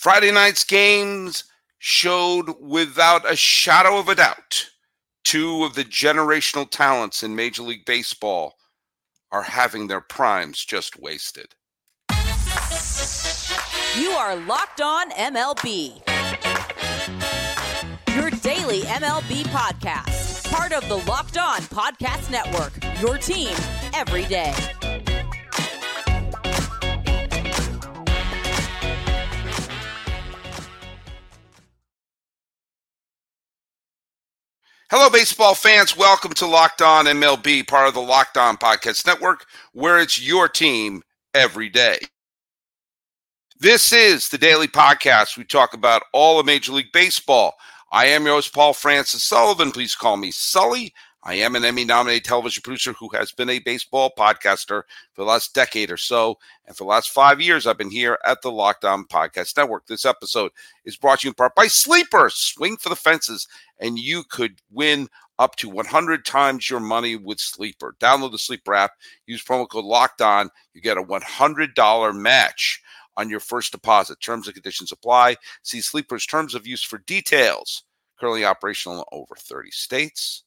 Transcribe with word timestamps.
Friday 0.00 0.30
night's 0.30 0.64
games 0.64 1.44
showed 1.76 2.58
without 2.58 3.30
a 3.30 3.36
shadow 3.36 3.98
of 3.98 4.08
a 4.08 4.14
doubt 4.14 4.70
two 5.24 5.62
of 5.62 5.74
the 5.74 5.84
generational 5.84 6.66
talents 6.70 7.22
in 7.22 7.36
Major 7.36 7.60
League 7.64 7.84
Baseball 7.84 8.54
are 9.30 9.42
having 9.42 9.88
their 9.88 10.00
primes 10.00 10.64
just 10.64 10.98
wasted. 10.98 11.54
You 13.94 14.12
are 14.12 14.36
Locked 14.36 14.80
On 14.80 15.10
MLB. 15.10 16.00
Your 18.16 18.30
daily 18.40 18.80
MLB 18.80 19.42
podcast. 19.48 20.50
Part 20.50 20.72
of 20.72 20.88
the 20.88 20.96
Locked 21.06 21.36
On 21.36 21.60
Podcast 21.60 22.30
Network. 22.30 22.72
Your 23.02 23.18
team 23.18 23.54
every 23.92 24.24
day. 24.24 24.54
Hello, 34.92 35.08
baseball 35.08 35.54
fans. 35.54 35.96
Welcome 35.96 36.32
to 36.32 36.48
Locked 36.48 36.82
On 36.82 37.04
MLB, 37.04 37.68
part 37.68 37.86
of 37.86 37.94
the 37.94 38.00
Locked 38.00 38.36
On 38.36 38.56
Podcast 38.56 39.06
Network, 39.06 39.46
where 39.72 40.00
it's 40.00 40.20
your 40.20 40.48
team 40.48 41.04
every 41.32 41.68
day. 41.68 42.00
This 43.60 43.92
is 43.92 44.28
the 44.28 44.36
daily 44.36 44.66
podcast. 44.66 45.38
We 45.38 45.44
talk 45.44 45.74
about 45.74 46.02
all 46.12 46.40
of 46.40 46.46
Major 46.46 46.72
League 46.72 46.90
Baseball. 46.92 47.54
I 47.92 48.06
am 48.06 48.24
your 48.24 48.34
host, 48.34 48.52
Paul 48.52 48.72
Francis 48.72 49.22
Sullivan. 49.22 49.70
Please 49.70 49.94
call 49.94 50.16
me 50.16 50.32
Sully. 50.32 50.92
I 51.22 51.34
am 51.34 51.54
an 51.54 51.66
Emmy 51.66 51.84
nominated 51.84 52.24
television 52.24 52.62
producer 52.62 52.94
who 52.94 53.10
has 53.10 53.30
been 53.30 53.50
a 53.50 53.58
baseball 53.58 54.10
podcaster 54.18 54.84
for 55.12 55.22
the 55.22 55.24
last 55.24 55.54
decade 55.54 55.90
or 55.90 55.98
so. 55.98 56.38
And 56.66 56.74
for 56.74 56.84
the 56.84 56.88
last 56.88 57.10
five 57.10 57.42
years, 57.42 57.66
I've 57.66 57.76
been 57.76 57.90
here 57.90 58.18
at 58.24 58.40
the 58.40 58.50
Locked 58.50 58.86
On 58.86 59.04
Podcast 59.04 59.54
Network. 59.56 59.86
This 59.86 60.06
episode 60.06 60.50
is 60.86 60.96
brought 60.96 61.20
to 61.20 61.26
you 61.26 61.30
in 61.30 61.34
part 61.34 61.54
by 61.54 61.66
Sleeper. 61.66 62.30
Swing 62.32 62.78
for 62.78 62.88
the 62.88 62.96
fences, 62.96 63.46
and 63.78 63.98
you 63.98 64.22
could 64.30 64.60
win 64.70 65.08
up 65.38 65.56
to 65.56 65.68
100 65.68 66.24
times 66.24 66.70
your 66.70 66.80
money 66.80 67.16
with 67.16 67.38
Sleeper. 67.38 67.96
Download 68.00 68.32
the 68.32 68.38
Sleeper 68.38 68.74
app, 68.74 68.92
use 69.26 69.44
promo 69.44 69.68
code 69.68 69.84
Locked 69.84 70.22
On. 70.22 70.48
You 70.72 70.80
get 70.80 70.96
a 70.96 71.02
$100 71.02 72.16
match 72.16 72.80
on 73.18 73.28
your 73.28 73.40
first 73.40 73.72
deposit. 73.72 74.20
Terms 74.20 74.46
and 74.46 74.54
conditions 74.54 74.90
apply. 74.90 75.36
See 75.62 75.82
Sleeper's 75.82 76.24
terms 76.24 76.54
of 76.54 76.66
use 76.66 76.82
for 76.82 76.98
details. 76.98 77.82
Currently 78.18 78.46
operational 78.46 78.98
in 78.98 79.04
over 79.12 79.34
30 79.36 79.70
states. 79.70 80.44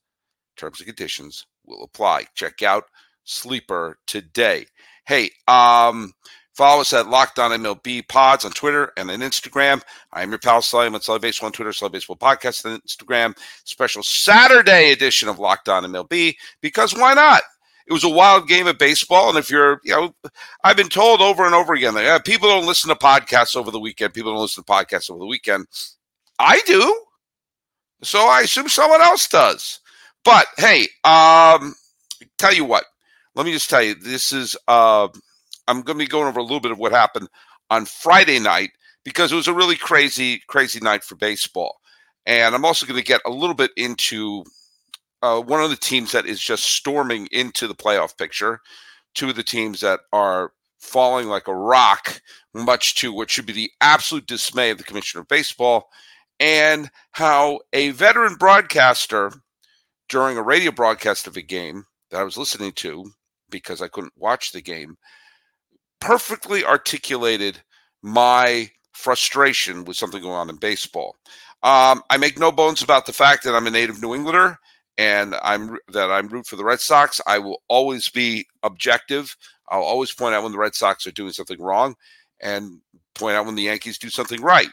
Terms 0.56 0.80
and 0.80 0.88
conditions 0.88 1.46
will 1.66 1.84
apply. 1.84 2.26
Check 2.36 2.62
out 2.62 2.86
Sleeper 3.24 3.98
today. 4.06 4.66
Hey, 5.06 5.32
um, 5.48 6.14
follow 6.54 6.82
us 6.82 6.94
at 6.94 7.10
Locked 7.10 7.40
On 7.40 7.52
MLB 7.52 8.08
Pods 8.08 8.46
on 8.46 8.52
Twitter 8.52 8.92
and 8.98 9.10
on 9.10 9.20
Instagram. 9.20 9.82
I 10.12 10.24
am 10.24 10.30
your 10.30 10.40
pal 10.40 10.62
Simon 10.62 11.02
Sully 11.02 11.20
Baseball 11.20 11.48
on 11.48 11.54
Twitter, 11.54 11.74
Sully 11.74 11.92
Baseball 11.92 12.16
Podcast 12.16 12.66
on 12.66 12.80
Instagram. 12.80 13.38
Special 13.64 14.04
Saturday 14.04 14.92
edition 14.92 15.28
of 15.30 15.40
Locked 15.40 15.70
On 15.70 15.84
MLB 15.84 16.36
because 16.62 16.94
why 16.94 17.14
not? 17.14 17.42
It 17.86 17.92
was 17.92 18.06
a 18.06 18.10
wild 18.10 18.48
game 18.48 18.68
of 18.68 18.78
baseball, 18.78 19.28
and 19.28 19.38
if 19.38 19.50
you're, 19.50 19.82
you 19.84 19.94
know, 19.94 20.16
I've 20.64 20.78
been 20.78 20.88
told 20.88 21.20
over 21.20 21.46
and 21.46 21.54
over 21.54 21.74
again 21.74 21.94
that 21.96 22.24
people 22.24 22.48
don't 22.48 22.66
listen 22.66 22.88
to 22.90 22.96
podcasts 22.96 23.58
over 23.58 23.72
the 23.72 23.80
weekend. 23.80 24.14
People 24.14 24.32
don't 24.32 24.42
listen 24.42 24.64
to 24.64 24.72
podcasts 24.72 25.10
over 25.10 25.20
the 25.20 25.26
weekend. 25.26 25.68
I 26.40 26.62
do, 26.66 26.98
so 28.02 28.20
I 28.20 28.42
assume 28.42 28.70
someone 28.70 29.02
else 29.02 29.28
does. 29.28 29.82
But 30.24 30.48
hey, 30.58 30.88
um, 31.04 31.76
tell 32.38 32.54
you 32.54 32.66
what, 32.66 32.86
let 33.36 33.46
me 33.46 33.52
just 33.52 33.70
tell 33.70 33.84
you, 33.84 33.96
this 33.96 34.32
is 34.32 34.56
uh, 34.68 35.08
I'm 35.68 35.82
going 35.82 35.98
to 35.98 36.06
be 36.06 36.08
going 36.08 36.28
over 36.28 36.40
a 36.40 36.44
little 36.44 36.60
bit 36.60 36.72
of 36.72 36.80
what 36.80 36.92
happened 36.92 37.28
on 37.70 37.86
Friday 37.86 38.40
night 38.40 38.72
because 39.04 39.32
it 39.32 39.36
was 39.36 39.48
a 39.48 39.54
really 39.54 39.76
crazy, 39.76 40.42
crazy 40.48 40.80
night 40.80 41.04
for 41.04 41.16
baseball, 41.16 41.80
and 42.26 42.56
I'm 42.56 42.66
also 42.66 42.86
going 42.86 43.00
to 43.00 43.06
get 43.06 43.22
a 43.26 43.32
little 43.32 43.56
bit 43.56 43.72
into 43.76 44.44
uh, 45.22 45.42
one 45.42 45.64
of 45.64 45.70
the 45.70 45.76
teams 45.76 46.12
that 46.12 46.26
is 46.26 46.40
just 46.40 46.64
storming 46.64 47.28
into 47.32 47.68
the 47.68 47.76
playoff 47.76 48.18
picture, 48.18 48.60
two 49.14 49.30
of 49.30 49.36
the 49.36 49.44
teams 49.44 49.82
that 49.82 50.02
are 50.12 50.52
falling 50.80 51.28
like 51.28 51.48
a 51.48 51.56
rock, 51.56 52.22
much 52.54 52.96
to 52.96 53.14
what 53.14 53.30
should 53.30 53.46
be 53.46 53.54
the 53.54 53.72
absolute 53.82 54.28
dismay 54.28 54.70
of 54.70 54.78
the 54.78 54.84
commissioner 54.84 55.22
of 55.22 55.28
baseball, 55.28 55.90
and 56.40 56.92
how 57.12 57.60
a 57.72 57.92
veteran 57.92 58.36
broadcaster 58.36 59.32
during 60.10 60.38
a 60.38 60.44
radio 60.44 60.72
broadcast 60.72 61.28
of 61.28 61.38
a 61.38 61.42
game 61.42 61.86
that 62.12 62.20
I 62.20 62.24
was 62.24 62.38
listening 62.38 62.72
to 62.74 63.12
because 63.50 63.82
I 63.82 63.88
couldn't 63.88 64.14
watch 64.18 64.52
the 64.52 64.62
game 64.62 64.98
perfectly 66.00 66.66
articulated 66.66 67.62
my 68.02 68.70
frustration 68.92 69.86
with 69.86 69.98
something 69.98 70.22
going 70.22 70.36
on 70.36 70.50
in 70.50 70.58
baseball. 70.58 71.16
Um, 71.64 72.04
I 72.10 72.18
make 72.18 72.38
no 72.38 72.52
bones 72.52 72.82
about 72.82 73.06
the 73.06 73.14
fact 73.14 73.44
that 73.44 73.56
I'm 73.56 73.68
a 73.68 73.72
native 73.72 74.02
New 74.02 74.14
Englander 74.14 74.58
and 74.98 75.36
I'm 75.42 75.78
that 75.90 76.12
I'm 76.12 76.28
root 76.28 76.46
for 76.46 76.58
the 76.58 76.66
Red 76.66 76.82
Sox. 76.82 77.22
I 77.26 77.40
will 77.40 77.64
always 77.70 78.10
be 78.10 78.46
objective. 78.64 79.36
I'll 79.70 79.82
always 79.82 80.14
point 80.14 80.36
out 80.36 80.44
when 80.44 80.52
the 80.52 80.58
Red 80.58 80.76
Sox 80.76 81.08
are 81.08 81.12
doing 81.12 81.32
something 81.32 81.62
wrong 81.62 81.96
and 82.42 82.82
point 83.16 83.36
out 83.36 83.46
when 83.46 83.56
the 83.56 83.64
Yankees 83.64 83.98
do 83.98 84.10
something 84.10 84.42
right, 84.42 84.68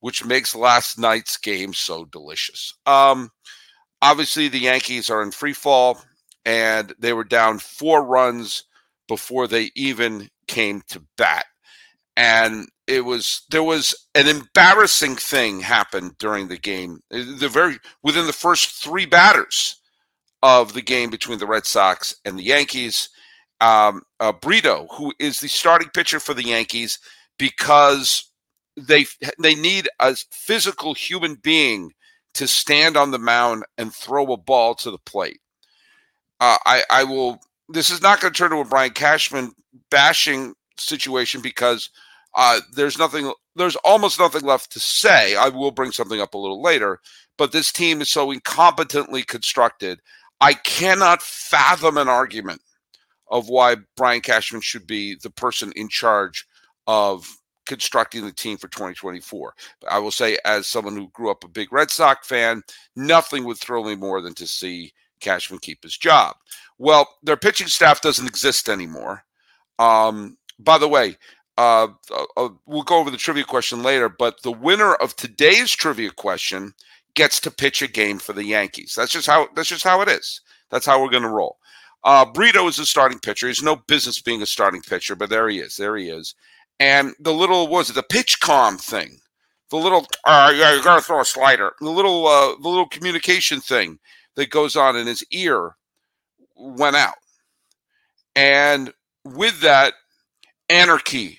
which 0.00 0.24
makes 0.24 0.54
last 0.54 0.98
night's 0.98 1.38
game 1.38 1.72
so 1.72 2.04
delicious. 2.04 2.74
Um, 2.84 3.30
obviously 4.06 4.46
the 4.46 4.60
Yankees 4.60 5.10
are 5.10 5.20
in 5.20 5.32
free 5.32 5.52
fall 5.52 6.00
and 6.44 6.94
they 6.98 7.12
were 7.12 7.24
down 7.24 7.58
four 7.58 8.04
runs 8.04 8.62
before 9.08 9.48
they 9.48 9.72
even 9.74 10.28
came 10.46 10.80
to 10.88 11.02
bat. 11.16 11.44
And 12.16 12.68
it 12.86 13.04
was 13.04 13.42
there 13.50 13.64
was 13.64 13.94
an 14.14 14.28
embarrassing 14.28 15.16
thing 15.16 15.60
happened 15.60 16.16
during 16.18 16.46
the 16.46 16.56
game. 16.56 17.00
The 17.10 17.50
very 17.52 17.78
within 18.02 18.26
the 18.26 18.32
first 18.32 18.82
three 18.82 19.06
batters 19.06 19.76
of 20.42 20.72
the 20.72 20.82
game 20.82 21.10
between 21.10 21.38
the 21.38 21.46
Red 21.46 21.66
Sox 21.66 22.14
and 22.24 22.38
the 22.38 22.44
Yankees, 22.44 23.08
um, 23.60 24.02
uh, 24.20 24.32
Brito, 24.32 24.86
who 24.92 25.12
is 25.18 25.40
the 25.40 25.48
starting 25.48 25.90
pitcher 25.92 26.20
for 26.20 26.32
the 26.32 26.46
Yankees, 26.46 27.00
because 27.38 28.30
they 28.76 29.04
they 29.42 29.56
need 29.56 29.88
a 29.98 30.16
physical 30.30 30.94
human 30.94 31.34
being 31.34 31.90
to 32.36 32.46
stand 32.46 32.96
on 32.96 33.10
the 33.10 33.18
mound 33.18 33.64
and 33.78 33.94
throw 33.94 34.32
a 34.32 34.36
ball 34.36 34.74
to 34.76 34.90
the 34.90 34.98
plate. 34.98 35.40
Uh, 36.40 36.58
I, 36.64 36.82
I 36.90 37.04
will. 37.04 37.40
This 37.68 37.90
is 37.90 38.02
not 38.02 38.20
going 38.20 38.32
to 38.32 38.38
turn 38.38 38.50
to 38.50 38.58
a 38.58 38.64
Brian 38.64 38.92
Cashman 38.92 39.52
bashing 39.90 40.54
situation 40.78 41.40
because 41.40 41.90
uh, 42.34 42.60
there's 42.74 42.98
nothing. 42.98 43.32
There's 43.56 43.76
almost 43.76 44.18
nothing 44.18 44.42
left 44.42 44.70
to 44.72 44.80
say. 44.80 45.34
I 45.34 45.48
will 45.48 45.70
bring 45.70 45.92
something 45.92 46.20
up 46.20 46.34
a 46.34 46.38
little 46.38 46.62
later, 46.62 47.00
but 47.38 47.52
this 47.52 47.72
team 47.72 48.00
is 48.02 48.10
so 48.10 48.32
incompetently 48.32 49.26
constructed. 49.26 50.00
I 50.40 50.52
cannot 50.52 51.22
fathom 51.22 51.96
an 51.96 52.08
argument 52.08 52.60
of 53.30 53.48
why 53.48 53.76
Brian 53.96 54.20
Cashman 54.20 54.60
should 54.60 54.86
be 54.86 55.16
the 55.20 55.30
person 55.30 55.72
in 55.74 55.88
charge 55.88 56.46
of 56.86 57.26
constructing 57.66 58.24
the 58.24 58.32
team 58.32 58.56
for 58.56 58.68
2024. 58.68 59.54
But 59.80 59.92
I 59.92 59.98
will 59.98 60.10
say, 60.10 60.38
as 60.44 60.66
someone 60.66 60.96
who 60.96 61.08
grew 61.08 61.30
up 61.30 61.44
a 61.44 61.48
big 61.48 61.72
Red 61.72 61.90
Sox 61.90 62.26
fan, 62.26 62.62
nothing 62.94 63.44
would 63.44 63.58
thrill 63.58 63.84
me 63.84 63.96
more 63.96 64.20
than 64.20 64.34
to 64.34 64.46
see 64.46 64.92
Cashman 65.20 65.60
keep 65.60 65.82
his 65.82 65.96
job. 65.96 66.36
Well, 66.78 67.08
their 67.22 67.36
pitching 67.36 67.68
staff 67.68 68.00
doesn't 68.00 68.26
exist 68.26 68.68
anymore. 68.68 69.24
Um, 69.78 70.36
by 70.58 70.78
the 70.78 70.88
way, 70.88 71.16
uh, 71.58 71.88
uh, 72.12 72.24
uh, 72.36 72.48
we'll 72.66 72.82
go 72.82 72.98
over 72.98 73.10
the 73.10 73.16
trivia 73.16 73.44
question 73.44 73.82
later, 73.82 74.08
but 74.08 74.42
the 74.42 74.52
winner 74.52 74.94
of 74.94 75.16
today's 75.16 75.70
trivia 75.70 76.10
question 76.10 76.74
gets 77.14 77.40
to 77.40 77.50
pitch 77.50 77.80
a 77.80 77.88
game 77.88 78.18
for 78.18 78.34
the 78.34 78.44
Yankees. 78.44 78.94
That's 78.96 79.12
just 79.12 79.26
how 79.26 79.48
that's 79.54 79.68
just 79.68 79.84
how 79.84 80.02
it 80.02 80.08
is. 80.08 80.42
That's 80.70 80.84
how 80.84 81.02
we're 81.02 81.10
going 81.10 81.22
to 81.22 81.28
roll. 81.28 81.58
Uh, 82.04 82.24
Brito 82.24 82.68
is 82.68 82.78
a 82.78 82.86
starting 82.86 83.18
pitcher. 83.18 83.48
He's 83.48 83.62
no 83.62 83.76
business 83.76 84.20
being 84.20 84.42
a 84.42 84.46
starting 84.46 84.82
pitcher, 84.82 85.16
but 85.16 85.30
there 85.30 85.48
he 85.48 85.58
is. 85.58 85.76
There 85.76 85.96
he 85.96 86.08
is 86.08 86.34
and 86.80 87.14
the 87.20 87.32
little 87.32 87.68
was 87.68 87.90
it 87.90 87.94
the 87.94 88.02
PitchCom 88.02 88.80
thing, 88.80 89.18
the 89.70 89.76
little 89.76 90.06
uh, 90.24 90.52
you 90.54 90.82
gotta 90.82 91.02
throw 91.02 91.20
a 91.20 91.24
slider, 91.24 91.72
the 91.80 91.90
little 91.90 92.26
uh, 92.26 92.56
the 92.60 92.68
little 92.68 92.88
communication 92.88 93.60
thing 93.60 93.98
that 94.34 94.50
goes 94.50 94.76
on 94.76 94.96
in 94.96 95.06
his 95.06 95.24
ear 95.30 95.76
went 96.56 96.96
out, 96.96 97.16
and 98.34 98.92
with 99.24 99.60
that, 99.60 99.94
anarchy 100.68 101.38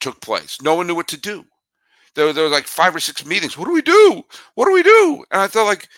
took 0.00 0.20
place. 0.20 0.60
No 0.62 0.74
one 0.74 0.86
knew 0.86 0.94
what 0.94 1.08
to 1.08 1.16
do. 1.16 1.44
There, 2.14 2.32
there 2.32 2.44
were 2.44 2.50
like 2.50 2.66
five 2.66 2.94
or 2.94 3.00
six 3.00 3.24
meetings. 3.26 3.58
What 3.58 3.66
do 3.66 3.72
we 3.72 3.82
do? 3.82 4.22
What 4.54 4.66
do 4.66 4.72
we 4.72 4.82
do? 4.82 5.24
And 5.30 5.40
I 5.40 5.46
thought 5.46 5.66
like, 5.66 5.88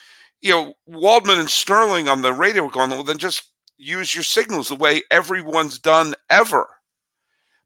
you 0.40 0.50
know, 0.50 0.74
Waldman 0.86 1.38
and 1.38 1.50
Sterling 1.50 2.08
on 2.08 2.22
the 2.22 2.32
radio 2.32 2.64
were 2.64 2.70
going, 2.70 2.90
well, 2.90 3.04
then 3.04 3.18
just 3.18 3.50
use 3.76 4.14
your 4.14 4.24
signals 4.24 4.68
the 4.68 4.76
way 4.76 5.02
everyone's 5.10 5.78
done 5.78 6.14
ever 6.30 6.68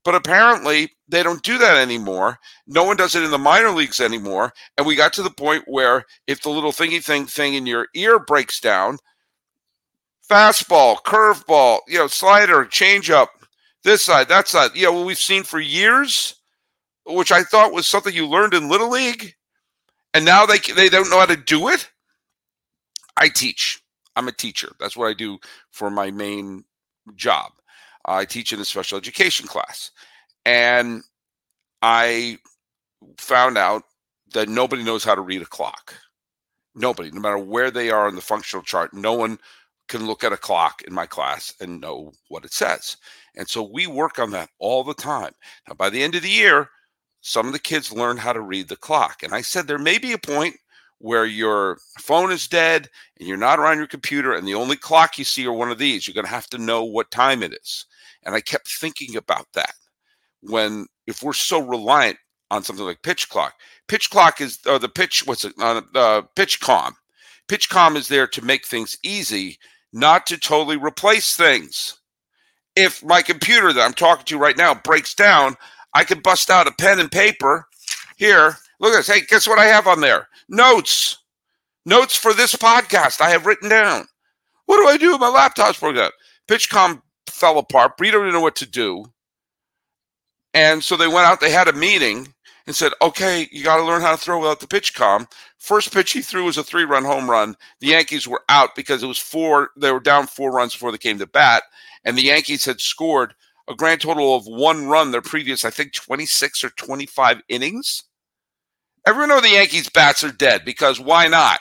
but 0.05 0.15
apparently, 0.15 0.93
they 1.09 1.23
don't 1.23 1.43
do 1.43 1.59
that 1.59 1.77
anymore. 1.77 2.39
No 2.67 2.85
one 2.85 2.97
does 2.97 3.15
it 3.15 3.23
in 3.23 3.31
the 3.31 3.39
minor 3.39 3.71
leagues 3.71 4.01
anymore. 4.01 4.53
And 4.79 4.87
we 4.87 4.97
got 4.97 5.13
to 5.15 5.23
the 5.23 5.31
point 5.31 5.65
where 5.67 6.05
if 6.27 6.43
the 6.43 6.51
little 6.51 6.73
thingy 6.73 7.03
thing 7.05 7.27
thing 7.27 7.55
in 7.55 7.67
your 7.67 7.89
ear 7.95 8.19
breaks 8.19 8.61
down, 8.61 8.99
fastball, 10.29 10.97
curveball, 11.03 11.81
you 11.89 11.99
know, 11.99 12.07
slider, 12.07 12.65
changeup, 12.65 13.29
this 13.85 14.03
side, 14.03 14.29
that 14.29 14.49
side, 14.49 14.71
you 14.75 14.85
know, 14.85 14.93
what 14.93 15.07
we've 15.07 15.19
seen 15.19 15.43
for 15.43 15.61
years. 15.61 16.35
which 17.07 17.33
I 17.33 17.43
thought 17.43 17.73
was 17.73 17.89
something 17.89 18.15
you 18.15 18.27
learned 18.27 18.55
in 18.55 18.69
Little 18.69 18.91
League, 18.91 19.35
and 20.15 20.25
now 20.25 20.47
they 20.47 20.59
they 20.59 20.89
don't 20.89 21.11
know 21.11 21.21
how 21.21 21.27
to 21.27 21.37
do 21.37 21.69
it. 21.69 21.91
I 23.17 23.29
teach. 23.29 23.81
I'm 24.17 24.29
a 24.29 24.33
teacher. 24.33 24.73
That's 24.81 24.97
what 24.97 25.09
I 25.09 25.15
do 25.15 25.39
for 25.71 25.91
my 25.91 26.11
main 26.11 26.65
job. 27.17 27.53
I 28.05 28.25
teach 28.25 28.53
in 28.53 28.61
a 28.61 28.65
special 28.65 28.99
education 28.99 29.47
class, 29.47 29.91
and 30.45 31.03
I 31.83 32.39
found 33.19 33.59
out 33.59 33.83
that 34.33 34.49
nobody 34.49 34.83
knows 34.83 35.05
how 35.05 35.15
to 35.15 35.21
read 35.21 35.43
a 35.43 35.47
clock. 35.47 35.95
Nobody, 36.75 37.11
no 37.11 37.21
matter 37.21 37.39
where 37.39 37.71
they 37.71 37.91
are 37.91 38.07
on 38.07 38.15
the 38.15 38.21
functional 38.21 38.63
chart, 38.63 38.95
no 38.95 39.13
one 39.13 39.39
can 39.89 40.07
look 40.07 40.23
at 40.23 40.33
a 40.33 40.37
clock 40.37 40.83
in 40.83 40.95
my 40.95 41.05
class 41.05 41.53
and 41.61 41.81
know 41.81 42.13
what 42.29 42.45
it 42.45 42.53
says. 42.53 42.97
And 43.37 43.49
so 43.49 43.63
we 43.63 43.87
work 43.87 44.19
on 44.19 44.31
that 44.31 44.51
all 44.61 44.85
the 44.85 44.95
time. 44.95 45.33
Now, 45.69 45.75
by 45.75 45.91
the 45.91 46.03
end 46.03 46.15
of 46.15 46.23
the 46.23 46.31
year, 46.31 46.71
some 47.23 47.47
of 47.47 47.53
the 47.53 47.59
kids 47.59 47.93
learn 47.93 48.17
how 48.17 48.33
to 48.33 48.41
read 48.41 48.69
the 48.69 48.77
clock. 48.77 49.23
And 49.23 49.35
I 49.35 49.43
said 49.43 49.67
there 49.67 49.79
may 49.79 49.99
be 49.99 50.13
a 50.13 50.19
point 50.19 50.57
where 50.99 51.27
your 51.27 51.79
phone 51.99 52.31
is 52.31 52.47
dead 52.47 52.89
and 53.19 53.27
you're 53.27 53.37
not 53.37 53.59
around 53.59 53.79
your 53.79 53.87
computer 53.87 54.35
and 54.35 54.47
the 54.47 54.55
only 54.55 54.77
clock 54.77 55.19
you 55.19 55.25
see 55.25 55.47
are 55.47 55.53
one 55.53 55.71
of 55.71 55.79
these. 55.79 56.07
You're 56.07 56.15
going 56.15 56.27
to 56.27 56.31
have 56.31 56.49
to 56.51 56.59
know 56.59 56.85
what 56.85 57.11
time 57.11 57.43
it 57.43 57.53
is. 57.53 57.87
And 58.25 58.35
I 58.35 58.41
kept 58.41 58.69
thinking 58.69 59.17
about 59.17 59.47
that 59.55 59.75
when, 60.43 60.87
if 61.07 61.23
we're 61.23 61.33
so 61.33 61.61
reliant 61.61 62.19
on 62.51 62.63
something 62.63 62.85
like 62.85 63.03
pitch 63.03 63.29
clock, 63.29 63.55
pitch 63.89 64.11
clock 64.11 64.41
is 64.41 64.59
uh, 64.67 64.79
the 64.79 64.89
pitch, 64.89 65.23
what's 65.27 65.45
it, 65.45 65.55
uh, 65.59 65.83
uh, 65.95 66.23
PitchCom. 66.37 66.93
Pitch 67.49 67.69
com 67.69 67.97
is 67.97 68.07
there 68.07 68.29
to 68.29 68.45
make 68.45 68.65
things 68.65 68.97
easy, 69.03 69.59
not 69.93 70.25
to 70.27 70.39
totally 70.39 70.77
replace 70.77 71.35
things. 71.35 71.99
If 72.77 73.05
my 73.05 73.23
computer 73.23 73.73
that 73.73 73.83
I'm 73.85 73.93
talking 73.93 74.25
to 74.27 74.39
right 74.39 74.57
now 74.57 74.75
breaks 74.75 75.15
down, 75.15 75.57
I 75.93 76.05
can 76.05 76.21
bust 76.21 76.49
out 76.49 76.69
a 76.69 76.73
pen 76.73 77.01
and 77.01 77.11
paper 77.11 77.67
here. 78.17 78.57
Look 78.79 78.93
at 78.95 78.99
this. 78.99 79.09
Hey, 79.09 79.23
guess 79.23 79.49
what 79.49 79.59
I 79.59 79.65
have 79.65 79.89
on 79.89 80.01
there? 80.01 80.29
Notes. 80.49 81.19
Notes 81.85 82.15
for 82.15 82.33
this 82.33 82.55
podcast 82.55 83.21
I 83.21 83.31
have 83.31 83.47
written 83.47 83.69
down. 83.69 84.07
What 84.67 84.77
do 84.77 84.87
I 84.87 84.97
do 84.97 85.11
with 85.11 85.21
my 85.21 85.29
laptop's 85.29 85.81
broken 85.81 86.03
down? 86.03 86.11
PitchCom 86.47 87.03
fell 87.27 87.59
apart. 87.59 87.97
Brito 87.97 88.19
didn't 88.19 88.35
know 88.35 88.41
what 88.41 88.57
to 88.57 88.67
do. 88.67 89.07
And 90.53 90.83
so 90.83 90.97
they 90.97 91.07
went 91.07 91.27
out, 91.27 91.41
they 91.41 91.51
had 91.51 91.69
a 91.69 91.73
meeting 91.73 92.35
and 92.67 92.75
said, 92.75 92.93
okay, 93.03 93.49
you 93.51 93.65
got 93.65 93.77
to 93.77 93.85
learn 93.85 94.03
how 94.03 94.13
to 94.13 94.17
throw 94.17 94.39
without 94.39 94.61
the 94.61 94.67
PitchCom. 94.67 95.31
First 95.59 95.93
pitch 95.93 96.13
he 96.13 96.23
threw 96.23 96.45
was 96.45 96.59
a 96.59 96.65
three 96.65 96.85
run 96.85 97.05
home 97.05 97.31
run. 97.31 97.57
The 97.81 97.89
Yankees 97.89 98.27
were 98.27 98.43
out 98.49 98.75
because 98.75 99.03
it 99.03 99.07
was 99.07 99.19
four, 99.19 99.71
they 99.77 99.93
were 99.93 100.01
down 100.01 100.27
four 100.27 100.53
runs 100.53 100.73
before 100.73 100.93
they 100.93 100.99
came 100.99 101.19
to 101.19 101.27
bat. 101.27 101.63
And 102.05 102.17
the 102.17 102.23
Yankees 102.23 102.65
had 102.65 102.81
scored 102.81 103.35
a 103.69 103.75
grand 103.75 104.01
total 104.01 104.35
of 104.35 104.47
one 104.47 104.87
run 104.87 105.11
their 105.11 105.23
previous, 105.23 105.65
I 105.65 105.71
think, 105.71 105.93
26 105.93 106.65
or 106.65 106.71
25 106.71 107.43
innings. 107.49 108.05
Everyone 109.07 109.31
know 109.31 109.41
the 109.41 109.51
Yankees 109.51 109.89
bats 109.89 110.25
are 110.25 110.33
dead 110.33 110.65
because 110.65 111.01
why 111.01 111.29
not? 111.29 111.61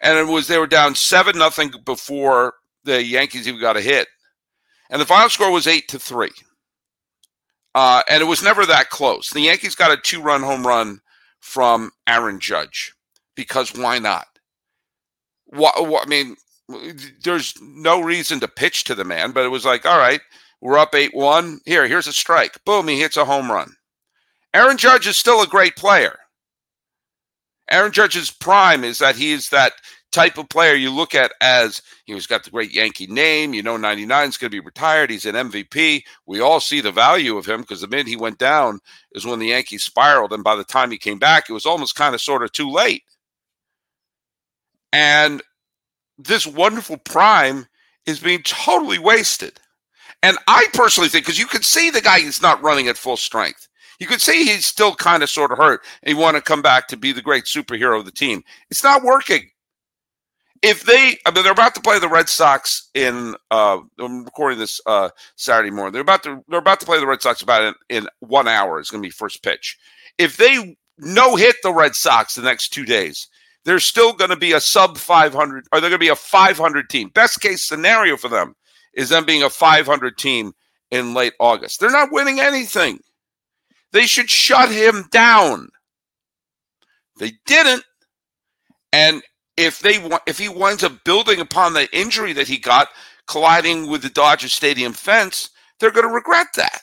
And 0.00 0.18
it 0.18 0.26
was 0.26 0.48
they 0.48 0.58
were 0.58 0.66
down 0.66 0.94
seven 0.94 1.38
nothing 1.38 1.72
before 1.84 2.54
the 2.84 3.04
Yankees 3.04 3.46
even 3.46 3.60
got 3.60 3.76
a 3.76 3.80
hit, 3.80 4.08
and 4.90 5.00
the 5.00 5.06
final 5.06 5.30
score 5.30 5.50
was 5.50 5.66
eight 5.66 5.88
to 5.88 5.98
three. 5.98 6.30
Uh, 7.74 8.02
and 8.10 8.20
it 8.20 8.26
was 8.26 8.42
never 8.42 8.66
that 8.66 8.90
close. 8.90 9.30
The 9.30 9.42
Yankees 9.42 9.76
got 9.76 9.92
a 9.92 9.96
two 9.96 10.20
run 10.20 10.42
home 10.42 10.66
run 10.66 11.00
from 11.38 11.92
Aaron 12.08 12.40
Judge 12.40 12.92
because 13.36 13.74
why 13.74 13.98
not? 13.98 14.26
What, 15.46 15.88
what, 15.88 16.06
I 16.06 16.08
mean, 16.08 16.36
there's 17.22 17.54
no 17.60 18.00
reason 18.00 18.40
to 18.40 18.48
pitch 18.48 18.84
to 18.84 18.94
the 18.94 19.04
man, 19.04 19.32
but 19.32 19.44
it 19.44 19.50
was 19.50 19.64
like, 19.64 19.86
all 19.86 19.98
right, 19.98 20.20
we're 20.60 20.78
up 20.78 20.94
8 20.94 21.14
1. 21.14 21.60
Here, 21.64 21.86
here's 21.86 22.06
a 22.06 22.12
strike. 22.12 22.62
Boom, 22.64 22.88
he 22.88 23.00
hits 23.00 23.16
a 23.16 23.24
home 23.24 23.50
run. 23.50 23.74
Aaron 24.52 24.76
Judge 24.76 25.06
is 25.06 25.16
still 25.16 25.42
a 25.42 25.46
great 25.46 25.76
player. 25.76 26.18
Aaron 27.70 27.92
Judge's 27.92 28.32
prime 28.32 28.82
is 28.82 28.98
that 28.98 29.14
he 29.14 29.30
is 29.30 29.48
that 29.50 29.74
type 30.12 30.38
of 30.38 30.48
player 30.48 30.74
you 30.74 30.90
look 30.90 31.14
at 31.14 31.32
as 31.40 31.80
he's 32.04 32.26
got 32.26 32.44
the 32.44 32.50
great 32.50 32.72
Yankee 32.72 33.06
name. 33.06 33.54
You 33.54 33.62
know, 33.62 33.76
99 33.76 34.28
is 34.28 34.36
going 34.36 34.50
to 34.50 34.54
be 34.54 34.64
retired. 34.64 35.10
He's 35.10 35.26
an 35.26 35.34
MVP. 35.34 36.02
We 36.26 36.40
all 36.40 36.60
see 36.60 36.80
the 36.80 36.92
value 36.92 37.36
of 37.36 37.46
him 37.46 37.60
because 37.60 37.80
the 37.80 37.88
minute 37.88 38.06
he 38.06 38.16
went 38.16 38.38
down 38.38 38.80
is 39.12 39.24
when 39.24 39.38
the 39.38 39.48
Yankees 39.48 39.84
spiraled. 39.84 40.32
And 40.32 40.44
by 40.44 40.56
the 40.56 40.64
time 40.64 40.90
he 40.90 40.98
came 40.98 41.18
back, 41.18 41.48
it 41.48 41.52
was 41.52 41.66
almost 41.66 41.96
kind 41.96 42.14
of 42.14 42.20
sort 42.20 42.42
of 42.42 42.52
too 42.52 42.70
late. 42.70 43.04
And 44.92 45.42
this 46.18 46.46
wonderful 46.46 46.98
prime 46.98 47.66
is 48.06 48.20
being 48.20 48.42
totally 48.42 48.98
wasted. 48.98 49.60
And 50.22 50.36
I 50.46 50.66
personally 50.74 51.08
think, 51.08 51.24
because 51.24 51.38
you 51.38 51.46
can 51.46 51.62
see 51.62 51.90
the 51.90 52.00
guy 52.00 52.18
is 52.18 52.42
not 52.42 52.62
running 52.62 52.88
at 52.88 52.98
full 52.98 53.16
strength. 53.16 53.68
You 53.98 54.06
could 54.06 54.20
see 54.20 54.44
he's 54.44 54.66
still 54.66 54.94
kind 54.94 55.22
of 55.22 55.30
sort 55.30 55.52
of 55.52 55.58
hurt 55.58 55.82
and 56.02 56.14
he 56.16 56.20
want 56.20 56.36
to 56.36 56.42
come 56.42 56.62
back 56.62 56.88
to 56.88 56.96
be 56.96 57.12
the 57.12 57.22
great 57.22 57.44
superhero 57.44 57.98
of 57.98 58.06
the 58.06 58.12
team. 58.12 58.42
It's 58.70 58.82
not 58.82 59.02
working. 59.02 59.50
If 60.62 60.82
they, 60.82 61.16
I 61.24 61.30
mean, 61.30 61.42
they're 61.42 61.52
about 61.52 61.74
to 61.76 61.80
play 61.80 61.98
the 61.98 62.08
Red 62.08 62.28
Sox 62.28 62.90
in. 62.94 63.34
Uh, 63.50 63.78
I'm 63.98 64.24
recording 64.24 64.58
this 64.58 64.80
uh, 64.84 65.08
Saturday 65.36 65.70
morning. 65.70 65.92
They're 65.92 66.02
about 66.02 66.22
to 66.24 66.44
they're 66.48 66.58
about 66.58 66.80
to 66.80 66.86
play 66.86 67.00
the 67.00 67.06
Red 67.06 67.22
Sox 67.22 67.40
about 67.40 67.62
in, 67.62 67.74
in 67.88 68.08
one 68.20 68.46
hour. 68.46 68.78
It's 68.78 68.90
going 68.90 69.02
to 69.02 69.06
be 69.06 69.10
first 69.10 69.42
pitch. 69.42 69.78
If 70.18 70.36
they 70.36 70.76
no 70.98 71.36
hit 71.36 71.56
the 71.62 71.72
Red 71.72 71.94
Sox 71.96 72.34
the 72.34 72.42
next 72.42 72.70
two 72.70 72.84
days, 72.84 73.26
they're 73.64 73.80
still 73.80 74.12
going 74.12 74.30
to 74.30 74.36
be 74.36 74.52
a 74.52 74.60
sub 74.60 74.98
500, 74.98 75.66
or 75.72 75.80
they're 75.80 75.90
going 75.90 75.98
to 75.98 75.98
be 75.98 76.08
a 76.08 76.16
500 76.16 76.90
team. 76.90 77.08
Best 77.08 77.40
case 77.40 77.64
scenario 77.64 78.16
for 78.16 78.28
them 78.28 78.54
is 78.94 79.08
them 79.08 79.24
being 79.24 79.42
a 79.42 79.50
500 79.50 80.18
team 80.18 80.52
in 80.90 81.14
late 81.14 81.34
August. 81.40 81.80
They're 81.80 81.90
not 81.90 82.12
winning 82.12 82.40
anything. 82.40 83.00
They 83.92 84.06
should 84.06 84.30
shut 84.30 84.70
him 84.70 85.06
down. 85.10 85.68
They 87.18 87.32
didn't. 87.46 87.84
And 88.92 89.22
if 89.64 89.80
they 89.80 89.96
if 90.26 90.38
he 90.38 90.48
winds 90.48 90.82
up 90.82 91.04
building 91.04 91.40
upon 91.40 91.72
the 91.72 91.88
injury 91.96 92.32
that 92.34 92.48
he 92.48 92.58
got 92.58 92.88
colliding 93.26 93.88
with 93.88 94.02
the 94.02 94.10
Dodger 94.10 94.48
Stadium 94.48 94.92
fence, 94.92 95.50
they're 95.78 95.90
going 95.90 96.06
to 96.06 96.14
regret 96.14 96.48
that. 96.56 96.82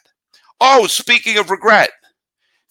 Oh, 0.59 0.87
speaking 0.87 1.37
of 1.37 1.49
regret, 1.51 1.91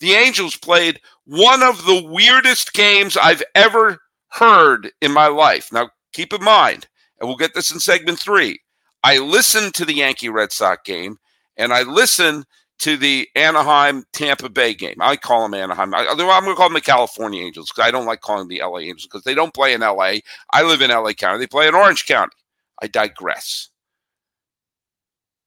the 0.00 0.12
Angels 0.12 0.56
played 0.56 1.00
one 1.24 1.62
of 1.62 1.84
the 1.84 2.02
weirdest 2.04 2.72
games 2.72 3.16
I've 3.16 3.42
ever 3.54 3.98
heard 4.30 4.90
in 5.00 5.12
my 5.12 5.26
life. 5.26 5.72
Now, 5.72 5.90
keep 6.12 6.32
in 6.32 6.42
mind, 6.42 6.88
and 7.20 7.28
we'll 7.28 7.36
get 7.36 7.54
this 7.54 7.70
in 7.70 7.80
segment 7.80 8.18
three. 8.18 8.60
I 9.04 9.18
listened 9.18 9.74
to 9.74 9.84
the 9.84 9.94
Yankee 9.94 10.28
Red 10.28 10.52
Sox 10.52 10.82
game 10.84 11.18
and 11.56 11.72
I 11.72 11.82
listened 11.82 12.44
to 12.78 12.96
the 12.96 13.28
Anaheim 13.34 14.04
Tampa 14.12 14.48
Bay 14.48 14.74
game. 14.74 14.96
I 15.00 15.16
call 15.16 15.42
them 15.42 15.54
Anaheim. 15.54 15.94
I, 15.94 16.02
am 16.02 16.16
going 16.16 16.44
to 16.44 16.54
call 16.54 16.68
them 16.68 16.74
the 16.74 16.80
California 16.80 17.42
Angels 17.42 17.70
because 17.70 17.88
I 17.88 17.90
don't 17.90 18.06
like 18.06 18.20
calling 18.20 18.46
them 18.46 18.56
the 18.56 18.62
LA 18.64 18.80
Angels 18.80 19.04
because 19.04 19.22
they 19.24 19.34
don't 19.34 19.54
play 19.54 19.72
in 19.72 19.80
LA. 19.80 20.18
I 20.52 20.62
live 20.62 20.82
in 20.82 20.90
LA 20.90 21.12
County. 21.12 21.38
They 21.38 21.46
play 21.46 21.68
in 21.68 21.74
Orange 21.74 22.06
County. 22.06 22.34
I 22.82 22.86
digress. 22.86 23.70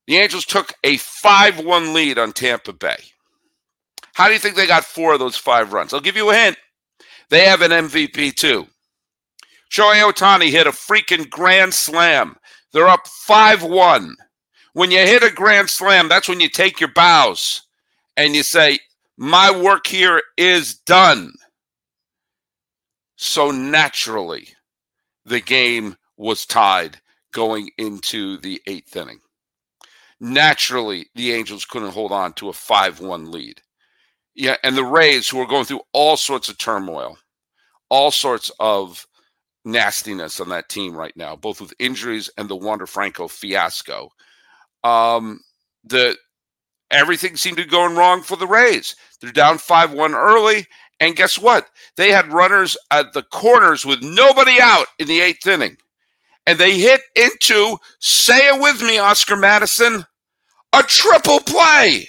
The 0.07 0.17
Angels 0.17 0.45
took 0.45 0.73
a 0.83 0.97
5 0.97 1.63
1 1.63 1.93
lead 1.93 2.17
on 2.17 2.33
Tampa 2.33 2.73
Bay. 2.73 2.97
How 4.13 4.27
do 4.27 4.33
you 4.33 4.39
think 4.39 4.55
they 4.55 4.67
got 4.67 4.83
four 4.83 5.13
of 5.13 5.19
those 5.19 5.37
five 5.37 5.71
runs? 5.71 5.93
I'll 5.93 6.01
give 6.01 6.17
you 6.17 6.31
a 6.31 6.35
hint. 6.35 6.57
They 7.29 7.45
have 7.45 7.61
an 7.61 7.71
MVP 7.71 8.35
too. 8.35 8.67
Shohei 9.71 10.01
Ohtani 10.11 10.49
hit 10.49 10.65
a 10.65 10.71
freaking 10.71 11.29
grand 11.29 11.75
slam. 11.75 12.35
They're 12.73 12.87
up 12.87 13.07
5 13.07 13.63
1. 13.63 14.15
When 14.79 14.91
you 14.91 14.99
hit 14.99 15.23
a 15.23 15.29
grand 15.29 15.69
slam, 15.69 16.07
that's 16.07 16.29
when 16.29 16.39
you 16.39 16.47
take 16.47 16.79
your 16.79 16.93
bows 16.93 17.63
and 18.15 18.33
you 18.33 18.43
say, 18.43 18.79
My 19.17 19.51
work 19.51 19.85
here 19.85 20.21
is 20.37 20.75
done. 20.75 21.33
So 23.17 23.51
naturally, 23.51 24.47
the 25.25 25.41
game 25.41 25.97
was 26.15 26.45
tied 26.45 27.01
going 27.33 27.71
into 27.77 28.37
the 28.37 28.61
eighth 28.67 28.95
inning. 28.95 29.19
Naturally, 30.21 31.07
the 31.13 31.33
Angels 31.33 31.65
couldn't 31.65 31.91
hold 31.91 32.13
on 32.13 32.31
to 32.35 32.47
a 32.47 32.53
5 32.53 33.01
1 33.01 33.31
lead. 33.31 33.59
Yeah, 34.33 34.55
and 34.63 34.77
the 34.77 34.85
Rays, 34.85 35.27
who 35.27 35.41
are 35.41 35.45
going 35.45 35.65
through 35.65 35.81
all 35.91 36.15
sorts 36.15 36.47
of 36.47 36.57
turmoil, 36.57 37.17
all 37.89 38.11
sorts 38.11 38.49
of 38.61 39.05
nastiness 39.65 40.39
on 40.39 40.47
that 40.47 40.69
team 40.69 40.95
right 40.95 41.17
now, 41.17 41.35
both 41.35 41.59
with 41.59 41.73
injuries 41.79 42.29
and 42.37 42.47
the 42.47 42.55
Wander 42.55 42.87
Franco 42.87 43.27
fiasco, 43.27 44.13
um, 44.83 45.39
the 45.83 46.17
everything 46.91 47.35
seemed 47.35 47.57
to 47.57 47.63
be 47.63 47.69
going 47.69 47.95
wrong 47.95 48.21
for 48.21 48.35
the 48.35 48.47
Rays. 48.47 48.95
They're 49.21 49.31
down 49.31 49.57
5 49.57 49.93
1 49.93 50.13
early. 50.13 50.67
And 50.99 51.15
guess 51.15 51.39
what? 51.39 51.67
They 51.95 52.11
had 52.11 52.31
runners 52.33 52.77
at 52.91 53.13
the 53.13 53.23
corners 53.23 53.85
with 53.85 54.01
nobody 54.01 54.59
out 54.61 54.87
in 54.97 55.07
the 55.07 55.21
eighth 55.21 55.47
inning. 55.47 55.77
And 56.45 56.59
they 56.59 56.77
hit 56.77 57.01
into, 57.15 57.77
say 57.99 58.47
it 58.47 58.61
with 58.61 58.81
me, 58.81 58.97
Oscar 58.97 59.37
Madison, 59.37 60.03
a 60.73 60.83
triple 60.83 61.39
play. 61.41 62.07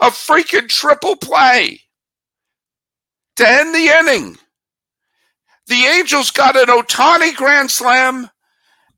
A 0.00 0.10
freaking 0.10 0.68
triple 0.68 1.16
play 1.16 1.80
to 3.34 3.48
end 3.48 3.74
the 3.74 3.88
inning. 3.88 4.38
The 5.66 5.86
Angels 5.86 6.30
got 6.30 6.56
an 6.56 6.66
Ohtani 6.66 7.34
grand 7.34 7.70
slam 7.70 8.30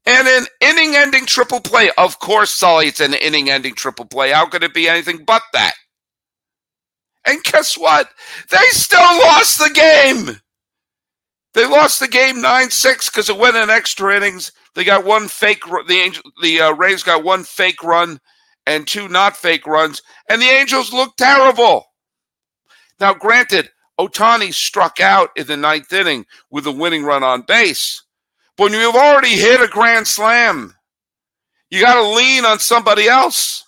and 0.07 0.27
an 0.27 0.47
inning 0.61 0.97
ending 0.97 1.27
triple 1.27 1.61
play. 1.61 1.91
Of 1.99 2.19
course, 2.19 2.51
Sully, 2.51 2.87
it's 2.87 3.01
an 3.01 3.15
inning 3.15 3.51
ending 3.51 3.75
triple 3.75 4.07
play. 4.07 4.31
How 4.31 4.47
could 4.47 4.63
it 4.63 4.75
be 4.75 4.89
anything 4.89 5.25
but 5.25 5.43
that? 5.53 5.75
And 7.27 7.43
guess 7.45 7.77
what? 7.77 8.09
They 8.51 8.67
still 8.71 9.01
lost 9.01 9.59
the 9.59 9.71
game. 9.71 10.41
They 11.53 11.67
lost 11.67 12.01
the 12.01 12.09
game 12.09 12.41
9 12.41 12.71
6 12.71 13.11
because 13.11 13.29
it 13.29 13.37
went 13.37 13.57
in 13.57 13.71
extra 13.71 14.17
innings. 14.17 14.53
They 14.75 14.85
got 14.85 15.05
one 15.05 15.29
fake, 15.29 15.63
the, 15.89 15.95
Angel, 15.95 16.23
the 16.43 16.61
uh, 16.61 16.73
Rays 16.73 17.03
got 17.03 17.25
one 17.25 17.43
fake 17.43 17.83
run 17.83 18.21
and 18.67 18.87
two 18.87 19.09
not 19.09 19.37
fake 19.37 19.67
runs, 19.67 20.01
and 20.29 20.41
the 20.41 20.47
Angels 20.47 20.93
looked 20.93 21.19
terrible. 21.19 21.87
Now, 23.01 23.15
granted, 23.15 23.71
Ohtani 23.99 24.55
struck 24.55 25.01
out 25.01 25.31
in 25.37 25.47
the 25.47 25.57
ninth 25.57 25.93
inning 25.93 26.25
with 26.51 26.67
a 26.67 26.73
winning 26.73 27.03
run 27.03 27.25
on 27.25 27.43
base. 27.43 28.03
When 28.61 28.75
you've 28.75 28.95
already 28.95 29.37
hit 29.37 29.63
a 29.63 29.69
grand 29.69 30.07
slam, 30.07 30.75
you 31.71 31.81
got 31.81 31.95
to 31.95 32.07
lean 32.07 32.45
on 32.45 32.59
somebody 32.59 33.09
else. 33.09 33.65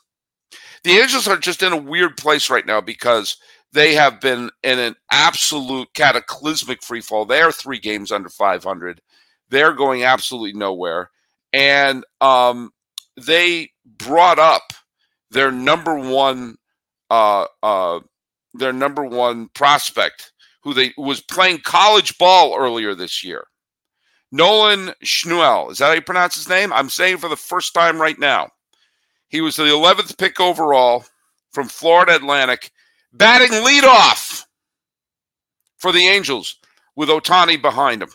The 0.85 0.99
Angels 0.99 1.27
are 1.27 1.39
just 1.39 1.63
in 1.63 1.73
a 1.73 1.79
weird 1.79 2.19
place 2.19 2.51
right 2.51 2.67
now 2.67 2.83
because 2.83 3.39
they 3.73 3.95
have 3.95 4.21
been 4.21 4.51
in 4.63 4.79
an 4.79 4.97
absolute 5.11 5.89
cataclysmic 5.95 6.83
free 6.83 7.01
fall. 7.01 7.25
They 7.25 7.41
are 7.41 7.51
three 7.51 7.79
games 7.79 8.13
under 8.13 8.29
500. 8.29 9.01
They're 9.49 9.73
going 9.73 10.05
absolutely 10.05 10.53
nowhere. 10.53 11.09
And 11.55 12.05
um, 12.21 12.71
they 13.19 13.71
brought 13.87 14.39
up 14.39 14.75
their 15.31 15.51
number 15.51 15.99
one 15.99 16.57
uh, 17.09 17.47
uh, 17.63 18.01
their 18.53 18.75
number 18.75 19.05
one 19.07 19.49
prospect, 19.55 20.35
who 20.65 20.75
they 20.75 20.93
was 20.99 21.23
playing 21.23 21.61
college 21.61 22.19
ball 22.19 22.55
earlier 22.59 22.95
this 22.95 23.25
year. 23.25 23.47
Nolan 24.33 24.95
Schanuel. 25.05 25.71
Is 25.71 25.79
that 25.79 25.89
how 25.89 25.93
you 25.93 26.01
pronounce 26.01 26.35
his 26.35 26.49
name? 26.49 26.73
I'm 26.73 26.89
saying 26.89 27.19
for 27.19 27.29
the 27.29 27.37
first 27.37 27.75
time 27.75 28.01
right 28.01 28.19
now. 28.19 28.49
He 29.29 29.41
was 29.41 29.57
the 29.57 29.65
11th 29.65 30.19
pick 30.19 30.41
overall 30.41 31.05
from 31.53 31.69
Florida 31.69 32.17
Atlantic, 32.17 32.71
batting 33.13 33.51
leadoff 33.51 34.45
for 35.77 35.93
the 35.93 36.09
Angels 36.09 36.57
with 36.97 37.09
Ohtani 37.09 37.61
behind 37.61 38.03
him. 38.03 38.11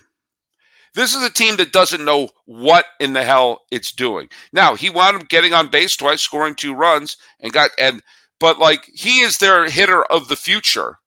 This 0.96 1.14
is 1.14 1.22
a 1.22 1.30
team 1.30 1.58
that 1.58 1.72
doesn't 1.72 2.06
know 2.06 2.30
what 2.46 2.86
in 3.00 3.14
the 3.14 3.24
hell 3.24 3.62
it's 3.72 3.92
doing. 3.92 4.30
Now, 4.52 4.74
he 4.74 4.90
wound 4.90 5.18
up 5.18 5.28
getting 5.30 5.54
on 5.54 5.70
base 5.70 5.96
twice, 5.96 6.22
scoring 6.22 6.56
two 6.56 6.74
runs, 6.74 7.18
and 7.40 7.54
got 7.54 7.70
and 7.78 8.02
but 8.40 8.58
like 8.58 8.90
he 8.94 9.20
is 9.20 9.38
their 9.38 9.70
hitter 9.70 10.04
of 10.06 10.28
the 10.28 10.36
future. 10.36 10.98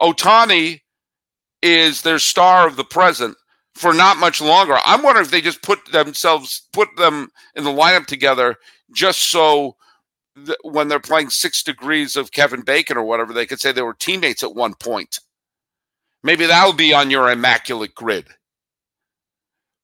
Ohtani 0.00 0.82
is 1.62 2.02
their 2.02 2.20
star 2.20 2.68
of 2.68 2.76
the 2.76 2.84
present 2.84 3.36
for 3.76 3.92
not 3.92 4.16
much 4.16 4.40
longer. 4.40 4.78
I'm 4.84 5.02
wondering 5.02 5.26
if 5.26 5.30
they 5.30 5.40
just 5.40 5.62
put 5.62 5.92
themselves 5.92 6.66
put 6.72 6.88
them 6.96 7.30
in 7.54 7.64
the 7.64 7.70
lineup 7.70 8.06
together 8.06 8.56
just 8.94 9.30
so 9.30 9.76
when 10.62 10.88
they're 10.88 11.00
playing 11.00 11.30
six 11.30 11.62
degrees 11.62 12.16
of 12.16 12.32
Kevin 12.32 12.60
Bacon 12.60 12.96
or 12.96 13.04
whatever, 13.04 13.32
they 13.32 13.46
could 13.46 13.60
say 13.60 13.72
they 13.72 13.82
were 13.82 13.94
teammates 13.94 14.42
at 14.42 14.54
one 14.54 14.74
point. 14.74 15.18
Maybe 16.22 16.46
that'll 16.46 16.74
be 16.74 16.92
on 16.92 17.10
your 17.10 17.30
immaculate 17.30 17.94
grid. 17.94 18.26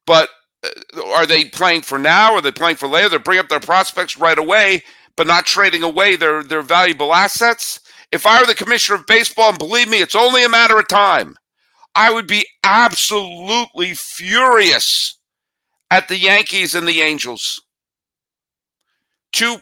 But 0.07 0.29
uh, 0.65 1.07
are 1.15 1.27
they 1.27 1.47
playing 1.47 1.83
for 1.83 1.99
now? 1.99 2.35
Are 2.35 2.43
they 2.43 2.53
playing 2.53 2.77
for 2.77 2.89
later? 2.89 3.09
They 3.09 3.19
bring 3.19 3.39
up 3.39 3.49
their 3.49 3.61
prospects 3.61 4.19
right 4.19 4.39
away 4.39 4.83
but 5.17 5.27
not 5.27 5.47
trading 5.47 5.83
away 5.83 6.17
their, 6.17 6.43
their 6.43 6.63
valuable 6.63 7.15
assets. 7.15 7.81
If 8.11 8.27
I 8.27 8.41
were 8.41 8.47
the 8.47 8.55
commissioner 8.55 8.97
of 8.97 9.07
baseball, 9.07 9.51
and 9.51 9.59
believe 9.59 9.89
me, 9.89 9.99
it's 9.99 10.15
only 10.15 10.45
a 10.45 10.49
matter 10.49 10.79
of 10.79 10.89
time, 10.89 11.37
I 11.95 12.13
would 12.13 12.27
be 12.27 12.47
absolutely 12.65 13.95
furious 13.95 15.19
at 15.91 16.09
the 16.09 16.17
Yankees 16.17 16.75
and 16.75 16.87
the 16.87 17.01
Angels. 17.01 17.61
To 19.33 19.57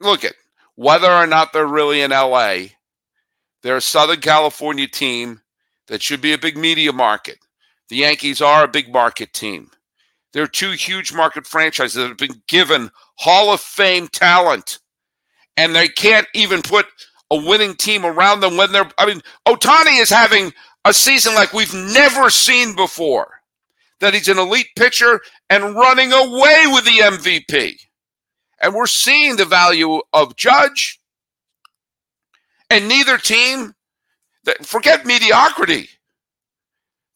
look 0.00 0.24
at 0.24 0.34
whether 0.74 1.10
or 1.10 1.26
not 1.26 1.52
they're 1.52 1.66
really 1.66 2.00
in 2.02 2.10
LA, 2.10 2.56
they're 3.62 3.76
a 3.76 3.80
Southern 3.80 4.20
California 4.20 4.88
team 4.88 5.40
that 5.88 6.02
should 6.02 6.20
be 6.20 6.32
a 6.32 6.38
big 6.38 6.56
media 6.56 6.92
market. 6.92 7.38
The 7.88 7.96
Yankees 7.96 8.40
are 8.40 8.64
a 8.64 8.68
big 8.68 8.92
market 8.92 9.32
team. 9.32 9.70
They're 10.32 10.46
two 10.46 10.72
huge 10.72 11.12
market 11.12 11.46
franchises 11.46 11.94
that 11.94 12.08
have 12.08 12.16
been 12.16 12.42
given 12.48 12.90
Hall 13.16 13.52
of 13.52 13.60
Fame 13.60 14.08
talent 14.08 14.78
and 15.56 15.74
they 15.74 15.88
can't 15.88 16.26
even 16.34 16.62
put 16.62 16.86
a 17.30 17.36
winning 17.36 17.74
team 17.74 18.04
around 18.04 18.40
them 18.40 18.56
when 18.56 18.72
they're. 18.72 18.88
I 18.98 19.06
mean, 19.06 19.22
Ohtani 19.46 20.00
is 20.00 20.10
having 20.10 20.52
a 20.84 20.92
season 20.92 21.34
like 21.34 21.52
we've 21.52 21.74
never 21.74 22.30
seen 22.30 22.74
before. 22.74 23.28
That 24.00 24.14
he's 24.14 24.28
an 24.28 24.38
elite 24.38 24.70
pitcher 24.76 25.20
and 25.48 25.76
running 25.76 26.12
away 26.12 26.64
with 26.66 26.84
the 26.84 27.02
MVP. 27.02 27.74
And 28.60 28.74
we're 28.74 28.86
seeing 28.86 29.36
the 29.36 29.44
value 29.44 30.00
of 30.12 30.36
Judge. 30.36 30.98
And 32.68 32.88
neither 32.88 33.18
team, 33.18 33.74
forget 34.62 35.06
mediocrity, 35.06 35.88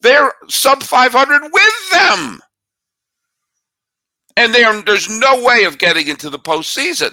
they're 0.00 0.32
sub 0.48 0.82
500 0.82 1.42
with 1.52 1.90
them. 1.92 2.40
And 4.36 4.54
are, 4.54 4.82
there's 4.82 5.08
no 5.08 5.42
way 5.42 5.64
of 5.64 5.78
getting 5.78 6.08
into 6.08 6.28
the 6.30 6.38
postseason. 6.38 7.12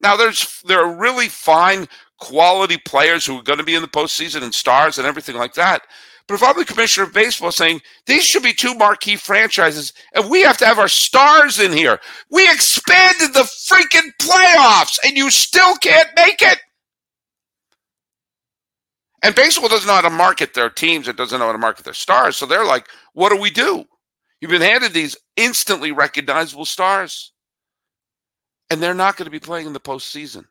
Now, 0.00 0.16
there's 0.16 0.60
there 0.66 0.80
are 0.80 0.94
really 0.94 1.28
fine 1.28 1.86
quality 2.24 2.78
players 2.78 3.26
who 3.26 3.38
are 3.38 3.42
going 3.42 3.58
to 3.58 3.64
be 3.64 3.74
in 3.74 3.82
the 3.82 3.88
postseason 3.88 4.42
and 4.42 4.54
stars 4.54 4.96
and 4.96 5.06
everything 5.06 5.36
like 5.36 5.52
that. 5.54 5.82
But 6.26 6.36
if 6.36 6.42
I'm 6.42 6.56
the 6.56 6.64
commissioner 6.64 7.06
of 7.06 7.12
baseball 7.12 7.52
saying 7.52 7.82
these 8.06 8.24
should 8.24 8.42
be 8.42 8.54
two 8.54 8.74
marquee 8.74 9.16
franchises 9.16 9.92
and 10.14 10.30
we 10.30 10.40
have 10.42 10.56
to 10.58 10.66
have 10.66 10.78
our 10.78 10.88
stars 10.88 11.60
in 11.60 11.70
here, 11.70 12.00
we 12.30 12.50
expanded 12.50 13.34
the 13.34 13.40
freaking 13.40 14.10
playoffs 14.22 14.98
and 15.04 15.18
you 15.18 15.30
still 15.30 15.76
can't 15.76 16.08
make 16.16 16.40
it. 16.40 16.58
And 19.22 19.34
baseball 19.34 19.68
doesn't 19.68 19.86
know 19.86 19.94
how 19.94 20.00
to 20.00 20.10
market 20.10 20.54
their 20.54 20.70
teams, 20.70 21.08
it 21.08 21.16
doesn't 21.16 21.38
know 21.38 21.46
how 21.46 21.52
to 21.52 21.58
market 21.58 21.84
their 21.84 21.92
stars. 21.92 22.38
So 22.38 22.46
they're 22.46 22.64
like, 22.64 22.88
what 23.12 23.30
do 23.30 23.36
we 23.38 23.50
do? 23.50 23.84
You've 24.40 24.50
been 24.50 24.62
handed 24.62 24.94
these 24.94 25.16
instantly 25.36 25.92
recognizable 25.92 26.64
stars 26.64 27.32
and 28.70 28.82
they're 28.82 28.94
not 28.94 29.16
going 29.16 29.26
to 29.26 29.30
be 29.30 29.40
playing 29.40 29.66
in 29.66 29.74
the 29.74 29.80
postseason. 29.80 30.46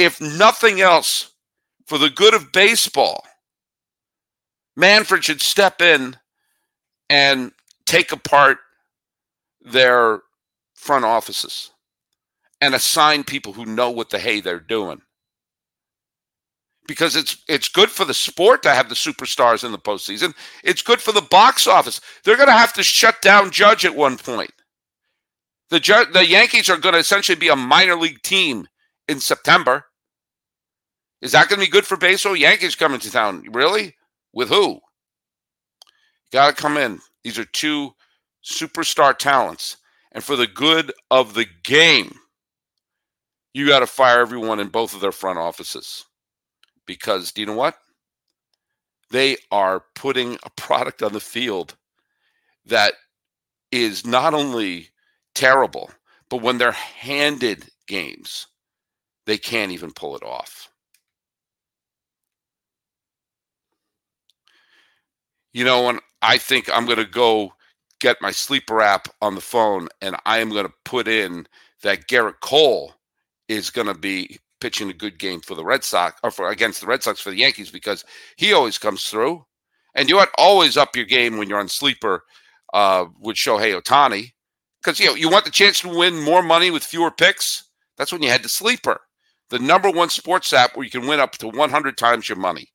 If 0.00 0.18
nothing 0.18 0.80
else, 0.80 1.32
for 1.84 1.98
the 1.98 2.08
good 2.08 2.32
of 2.32 2.52
baseball, 2.52 3.22
Manfred 4.74 5.24
should 5.24 5.42
step 5.42 5.82
in 5.82 6.16
and 7.10 7.52
take 7.84 8.10
apart 8.10 8.56
their 9.60 10.22
front 10.74 11.04
offices 11.04 11.72
and 12.62 12.74
assign 12.74 13.24
people 13.24 13.52
who 13.52 13.66
know 13.66 13.90
what 13.90 14.08
the 14.08 14.18
hey 14.18 14.40
they're 14.40 14.58
doing. 14.58 15.02
Because 16.86 17.14
it's 17.14 17.36
it's 17.46 17.68
good 17.68 17.90
for 17.90 18.06
the 18.06 18.14
sport 18.14 18.62
to 18.62 18.70
have 18.70 18.88
the 18.88 18.94
superstars 18.94 19.64
in 19.64 19.70
the 19.70 19.78
postseason. 19.78 20.34
It's 20.64 20.80
good 20.80 21.02
for 21.02 21.12
the 21.12 21.20
box 21.20 21.66
office. 21.66 22.00
They're 22.24 22.36
going 22.36 22.48
to 22.48 22.54
have 22.54 22.72
to 22.72 22.82
shut 22.82 23.20
down 23.20 23.50
Judge 23.50 23.84
at 23.84 23.94
one 23.94 24.16
point. 24.16 24.52
The 25.68 26.08
the 26.10 26.26
Yankees 26.26 26.70
are 26.70 26.78
going 26.78 26.94
to 26.94 27.00
essentially 27.00 27.36
be 27.36 27.48
a 27.48 27.54
minor 27.54 27.96
league 27.96 28.22
team 28.22 28.66
in 29.06 29.20
September. 29.20 29.84
Is 31.22 31.32
that 31.32 31.48
going 31.48 31.60
to 31.60 31.66
be 31.66 31.70
good 31.70 31.86
for 31.86 31.96
baseball? 31.96 32.36
Yankees 32.36 32.74
coming 32.74 33.00
to 33.00 33.10
town, 33.10 33.44
really? 33.52 33.96
With 34.32 34.48
who? 34.48 34.80
Got 36.32 36.56
to 36.56 36.62
come 36.62 36.76
in. 36.76 37.00
These 37.24 37.38
are 37.38 37.44
two 37.44 37.90
superstar 38.44 39.16
talents, 39.16 39.76
and 40.12 40.24
for 40.24 40.36
the 40.36 40.46
good 40.46 40.92
of 41.10 41.34
the 41.34 41.46
game, 41.64 42.18
you 43.52 43.66
got 43.66 43.80
to 43.80 43.86
fire 43.86 44.20
everyone 44.20 44.60
in 44.60 44.68
both 44.68 44.94
of 44.94 45.00
their 45.00 45.12
front 45.12 45.38
offices 45.38 46.04
because 46.86 47.32
do 47.32 47.40
you 47.40 47.46
know 47.46 47.54
what? 47.54 47.76
They 49.10 49.36
are 49.50 49.84
putting 49.94 50.38
a 50.42 50.50
product 50.50 51.02
on 51.02 51.12
the 51.12 51.20
field 51.20 51.76
that 52.66 52.94
is 53.72 54.06
not 54.06 54.34
only 54.34 54.88
terrible. 55.34 55.90
But 56.28 56.42
when 56.42 56.58
they're 56.58 56.72
handed 56.72 57.68
games, 57.86 58.46
they 59.26 59.38
can't 59.38 59.72
even 59.72 59.92
pull 59.92 60.16
it 60.16 60.22
off. 60.22 60.69
You 65.52 65.64
know, 65.64 65.84
when 65.84 65.98
I 66.22 66.38
think 66.38 66.70
I'm 66.72 66.86
going 66.86 66.98
to 66.98 67.04
go 67.04 67.52
get 68.00 68.22
my 68.22 68.30
sleeper 68.30 68.80
app 68.80 69.08
on 69.20 69.34
the 69.34 69.40
phone 69.40 69.88
and 70.00 70.16
I 70.24 70.38
am 70.38 70.50
going 70.50 70.66
to 70.66 70.72
put 70.84 71.08
in 71.08 71.46
that 71.82 72.08
Gerrit 72.08 72.40
Cole 72.40 72.94
is 73.48 73.70
going 73.70 73.86
to 73.86 73.94
be 73.94 74.38
pitching 74.60 74.90
a 74.90 74.94
good 74.94 75.18
game 75.18 75.40
for 75.40 75.54
the 75.54 75.64
Red 75.64 75.84
Sox 75.84 76.18
or 76.22 76.30
for 76.30 76.48
against 76.50 76.80
the 76.80 76.86
Red 76.86 77.02
Sox 77.02 77.20
for 77.20 77.30
the 77.30 77.36
Yankees 77.38 77.70
because 77.70 78.04
he 78.36 78.52
always 78.52 78.78
comes 78.78 79.08
through. 79.08 79.44
And 79.94 80.08
you 80.08 80.22
always 80.38 80.76
up 80.76 80.94
your 80.94 81.04
game 81.04 81.36
when 81.36 81.48
you're 81.48 81.58
on 81.58 81.68
sleeper 81.68 82.22
uh, 82.72 83.06
with 83.18 83.36
Shohei 83.36 83.78
Ohtani 83.80 84.32
because 84.82 85.00
you 85.00 85.06
know 85.06 85.14
you 85.14 85.28
want 85.28 85.44
the 85.44 85.50
chance 85.50 85.80
to 85.80 85.88
win 85.88 86.22
more 86.22 86.42
money 86.42 86.70
with 86.70 86.84
fewer 86.84 87.10
picks. 87.10 87.64
That's 87.96 88.12
when 88.12 88.22
you 88.22 88.30
head 88.30 88.42
to 88.44 88.48
Sleeper, 88.48 89.00
the 89.50 89.58
number 89.58 89.90
one 89.90 90.08
sports 90.08 90.52
app 90.52 90.76
where 90.76 90.84
you 90.84 90.90
can 90.90 91.06
win 91.06 91.20
up 91.20 91.32
to 91.32 91.48
100 91.48 91.98
times 91.98 92.28
your 92.28 92.38
money 92.38 92.68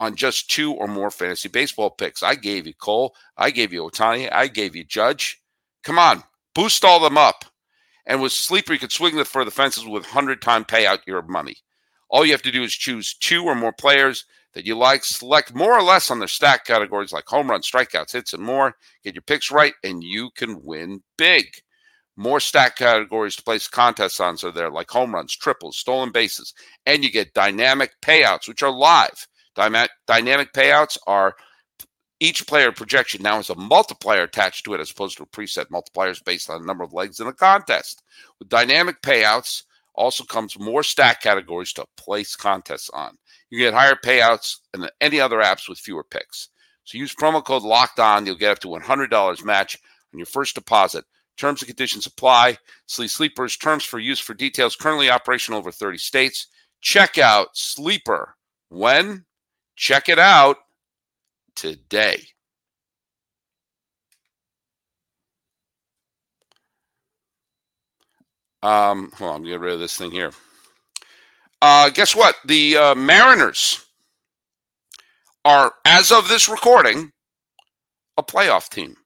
on 0.00 0.16
just 0.16 0.50
two 0.50 0.72
or 0.72 0.86
more 0.86 1.10
fantasy 1.10 1.48
baseball 1.48 1.90
picks. 1.90 2.22
I 2.22 2.34
gave 2.34 2.66
you 2.66 2.74
Cole, 2.74 3.14
I 3.36 3.50
gave 3.50 3.72
you 3.72 3.82
Ohtani, 3.82 4.28
I 4.32 4.48
gave 4.48 4.74
you 4.74 4.84
Judge. 4.84 5.40
Come 5.82 5.98
on, 5.98 6.22
boost 6.54 6.84
all 6.84 7.00
them 7.00 7.18
up. 7.18 7.44
And 8.06 8.20
with 8.20 8.32
Sleeper, 8.32 8.74
you 8.74 8.78
could 8.78 8.92
swing 8.92 9.22
for 9.24 9.44
the 9.44 9.50
fences 9.50 9.84
with 9.84 10.04
100 10.04 10.42
time 10.42 10.64
payout 10.64 11.06
your 11.06 11.22
money. 11.22 11.56
All 12.10 12.24
you 12.24 12.32
have 12.32 12.42
to 12.42 12.52
do 12.52 12.62
is 12.62 12.72
choose 12.72 13.14
two 13.14 13.44
or 13.44 13.54
more 13.54 13.72
players 13.72 14.24
that 14.52 14.66
you 14.66 14.76
like, 14.76 15.04
select 15.04 15.54
more 15.54 15.76
or 15.76 15.82
less 15.82 16.10
on 16.10 16.18
their 16.18 16.28
stack 16.28 16.64
categories 16.64 17.12
like 17.12 17.26
home 17.26 17.50
runs, 17.50 17.68
strikeouts, 17.68 18.12
hits, 18.12 18.32
and 18.32 18.42
more. 18.42 18.76
Get 19.02 19.14
your 19.14 19.22
picks 19.22 19.50
right, 19.50 19.74
and 19.82 20.02
you 20.02 20.30
can 20.36 20.62
win 20.62 21.02
big. 21.18 21.46
More 22.16 22.38
stack 22.38 22.76
categories 22.76 23.34
to 23.36 23.42
place 23.42 23.66
contests 23.66 24.20
on 24.20 24.36
so 24.36 24.50
they're 24.50 24.70
like 24.70 24.90
home 24.90 25.12
runs, 25.14 25.36
triples, 25.36 25.76
stolen 25.76 26.12
bases, 26.12 26.54
and 26.86 27.02
you 27.02 27.10
get 27.10 27.34
dynamic 27.34 27.90
payouts, 28.00 28.46
which 28.46 28.62
are 28.62 28.70
live. 28.70 29.26
Dynamic 29.54 30.52
payouts 30.52 30.98
are 31.06 31.34
each 32.20 32.46
player 32.46 32.72
projection 32.72 33.22
now 33.22 33.36
has 33.36 33.50
a 33.50 33.54
multiplier 33.54 34.22
attached 34.22 34.64
to 34.64 34.74
it 34.74 34.80
as 34.80 34.90
opposed 34.90 35.16
to 35.16 35.24
a 35.24 35.26
preset 35.26 35.66
multipliers 35.66 36.24
based 36.24 36.48
on 36.48 36.60
the 36.60 36.66
number 36.66 36.84
of 36.84 36.92
legs 36.92 37.20
in 37.20 37.26
a 37.26 37.32
contest. 37.32 38.02
With 38.38 38.48
dynamic 38.48 39.02
payouts, 39.02 39.62
also 39.94 40.24
comes 40.24 40.58
more 40.58 40.82
stack 40.82 41.22
categories 41.22 41.72
to 41.74 41.84
place 41.96 42.34
contests 42.34 42.90
on. 42.90 43.16
You 43.50 43.58
get 43.58 43.74
higher 43.74 43.94
payouts 43.94 44.56
than 44.72 44.88
any 45.00 45.20
other 45.20 45.38
apps 45.38 45.68
with 45.68 45.78
fewer 45.78 46.04
picks. 46.04 46.48
So 46.84 46.98
use 46.98 47.14
promo 47.14 47.44
code 47.44 47.62
locked 47.62 48.00
on. 48.00 48.26
You'll 48.26 48.36
get 48.36 48.52
up 48.52 48.58
to 48.60 48.68
$100 48.68 49.44
match 49.44 49.78
on 50.12 50.18
your 50.18 50.26
first 50.26 50.54
deposit. 50.54 51.04
Terms 51.36 51.62
and 51.62 51.68
conditions 51.68 52.06
apply. 52.06 52.58
Sleep 52.86 53.10
Sleepers 53.10 53.56
terms 53.56 53.84
for 53.84 53.98
use 53.98 54.20
for 54.20 54.34
details 54.34 54.76
currently 54.76 55.10
operational 55.10 55.58
over 55.58 55.72
30 55.72 55.98
states. 55.98 56.48
Check 56.80 57.18
out 57.18 57.56
Sleeper. 57.56 58.36
When? 58.68 59.24
Check 59.76 60.08
it 60.08 60.18
out 60.18 60.56
today. 61.56 62.22
Um, 68.62 69.10
hold 69.16 69.30
on, 69.30 69.36
I'm 69.36 69.44
get 69.44 69.60
rid 69.60 69.74
of 69.74 69.80
this 69.80 69.96
thing 69.96 70.10
here. 70.10 70.30
Uh, 71.60 71.90
guess 71.90 72.16
what? 72.16 72.36
The 72.46 72.76
uh, 72.76 72.94
Mariners 72.94 73.84
are, 75.44 75.72
as 75.84 76.10
of 76.10 76.28
this 76.28 76.48
recording, 76.48 77.12
a 78.16 78.22
playoff 78.22 78.70
team. 78.70 78.96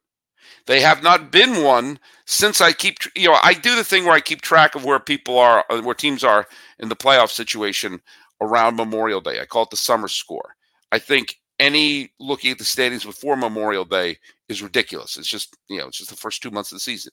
They 0.67 0.81
have 0.81 1.03
not 1.03 1.33
been 1.33 1.65
one 1.65 1.99
since 2.27 2.61
I 2.61 2.73
keep, 2.73 2.99
you 3.17 3.29
know, 3.29 3.39
I 3.43 3.55
do 3.55 3.75
the 3.75 3.83
thing 3.83 4.05
where 4.05 4.15
I 4.15 4.21
keep 4.21 4.43
track 4.43 4.75
of 4.75 4.85
where 4.85 5.01
people 5.01 5.39
are, 5.39 5.65
uh, 5.71 5.81
where 5.81 5.95
teams 5.95 6.23
are 6.23 6.47
in 6.79 6.89
the 6.89 6.97
playoff 6.97 7.31
situation 7.31 8.01
around 8.41 8.77
Memorial 8.77 9.21
Day. 9.21 9.41
I 9.41 9.47
call 9.47 9.65
it 9.65 9.71
the 9.71 9.77
summer 9.77 10.09
score. 10.09 10.55
I 10.93 10.99
think 10.99 11.37
any 11.59 12.11
looking 12.21 12.51
at 12.51 12.59
the 12.59 12.65
standings 12.65 13.05
before 13.05 13.37
Memorial 13.37 13.85
Day 13.85 14.17
is 14.49 14.63
ridiculous. 14.63 15.17
It's 15.17 15.29
just, 15.29 15.57
you 15.69 15.79
know, 15.79 15.89
it's 15.89 15.99
just 15.99 16.11
the 16.11 16.17
first 16.17 16.43
two 16.43 16.51
months 16.51 16.73
of 16.73 16.77
the 16.77 16.81
season. 16.81 17.13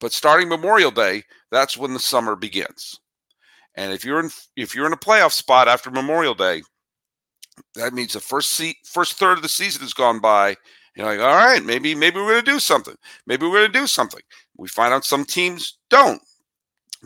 But 0.00 0.12
starting 0.12 0.48
Memorial 0.48 0.90
Day, 0.90 1.22
that's 1.50 1.78
when 1.78 1.94
the 1.94 2.00
summer 2.00 2.36
begins. 2.36 3.00
And 3.76 3.92
if 3.92 4.04
you're 4.04 4.20
in 4.20 4.30
if 4.56 4.74
you're 4.74 4.86
in 4.86 4.92
a 4.92 4.96
playoff 4.96 5.32
spot 5.32 5.68
after 5.68 5.90
Memorial 5.90 6.34
Day, 6.34 6.62
that 7.74 7.94
means 7.94 8.12
the 8.12 8.20
first 8.20 8.52
seat, 8.52 8.76
first 8.84 9.14
third 9.14 9.38
of 9.38 9.42
the 9.42 9.48
season 9.48 9.82
has 9.82 9.94
gone 9.94 10.20
by. 10.20 10.56
You're 10.96 11.06
like, 11.06 11.18
all 11.18 11.34
right, 11.34 11.64
maybe 11.64 11.94
maybe 11.94 12.16
we're 12.18 12.32
going 12.32 12.44
to 12.44 12.52
do 12.52 12.60
something. 12.60 12.94
Maybe 13.26 13.46
we're 13.46 13.58
going 13.58 13.72
to 13.72 13.80
do 13.80 13.86
something. 13.86 14.20
We 14.56 14.68
find 14.68 14.92
out 14.92 15.04
some 15.04 15.24
teams 15.24 15.78
don't 15.90 16.22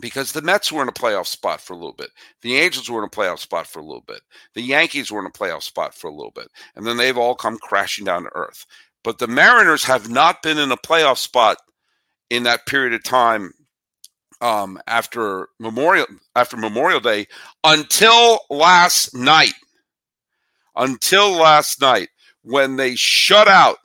because 0.01 0.33
the 0.33 0.43
Mets 0.43 0.71
were 0.71 0.83
in 0.83 0.89
a 0.89 0.93
playoff 0.93 1.27
spot 1.27 1.61
for 1.61 1.73
a 1.73 1.77
little 1.77 1.95
bit. 1.95 2.11
The 2.43 2.57
Angels 2.57 2.91
were 2.91 3.01
in 3.01 3.07
a 3.07 3.11
playoff 3.11 3.39
spot 3.39 3.67
for 3.67 3.81
a 3.81 3.85
little 3.85 4.05
bit. 4.07 4.21
The 4.55 4.63
Yankees 4.63 5.11
were 5.11 5.21
in 5.21 5.27
a 5.27 5.31
playoff 5.31 5.63
spot 5.63 5.95
for 5.95 6.09
a 6.09 6.15
little 6.15 6.33
bit. 6.33 6.49
And 6.77 6.87
then 6.87 6.97
they've 6.97 7.19
all 7.19 7.35
come 7.35 7.59
crashing 7.59 8.05
down 8.05 8.25
to 8.25 8.31
earth. 8.35 8.67
But 9.05 9.19
the 9.19 9.27
Mariners 9.27 9.85
have 9.85 10.11
not 10.11 10.43
been 10.43 10.59
in 10.59 10.73
a 10.73 10.77
playoff 10.77 11.19
spot 11.19 11.59
in 12.31 12.43
that 12.45 12.67
period 12.67 12.93
of 12.93 13.03
time 13.05 13.53
um, 14.41 14.81
after 14.87 15.49
Memorial 15.59 16.07
after 16.37 16.57
Memorial 16.57 17.01
Day 17.01 17.27
until 17.65 18.41
last 18.51 19.15
night. 19.15 19.55
Until 20.77 21.33
last 21.33 21.81
night, 21.81 22.09
when 22.43 22.77
they 22.77 22.95
shut 22.95 23.49
out 23.49 23.79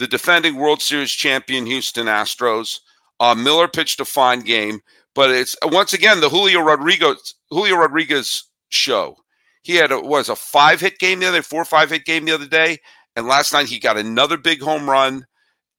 the 0.00 0.08
defending 0.08 0.56
World 0.56 0.80
Series 0.80 1.12
champion 1.12 1.66
Houston 1.66 2.06
Astros. 2.06 2.80
Uh, 3.20 3.34
Miller 3.34 3.68
pitched 3.68 4.00
a 4.00 4.04
fine 4.06 4.40
game, 4.40 4.80
but 5.20 5.30
it's 5.30 5.54
once 5.64 5.92
again 5.92 6.22
the 6.22 6.30
Julio 6.30 6.62
Rodriguez 6.62 7.34
Julio 7.50 7.76
Rodriguez 7.76 8.44
show. 8.70 9.18
He 9.60 9.76
had 9.76 9.92
a 9.92 10.00
was 10.00 10.30
a 10.30 10.34
five 10.34 10.80
hit 10.80 10.98
game 10.98 11.20
the 11.20 11.26
other 11.26 11.42
four 11.42 11.66
five 11.66 11.90
hit 11.90 12.06
game 12.06 12.24
the 12.24 12.32
other 12.32 12.46
day, 12.46 12.78
and 13.14 13.26
last 13.28 13.52
night 13.52 13.66
he 13.66 13.78
got 13.78 13.98
another 13.98 14.38
big 14.38 14.62
home 14.62 14.88
run. 14.88 15.26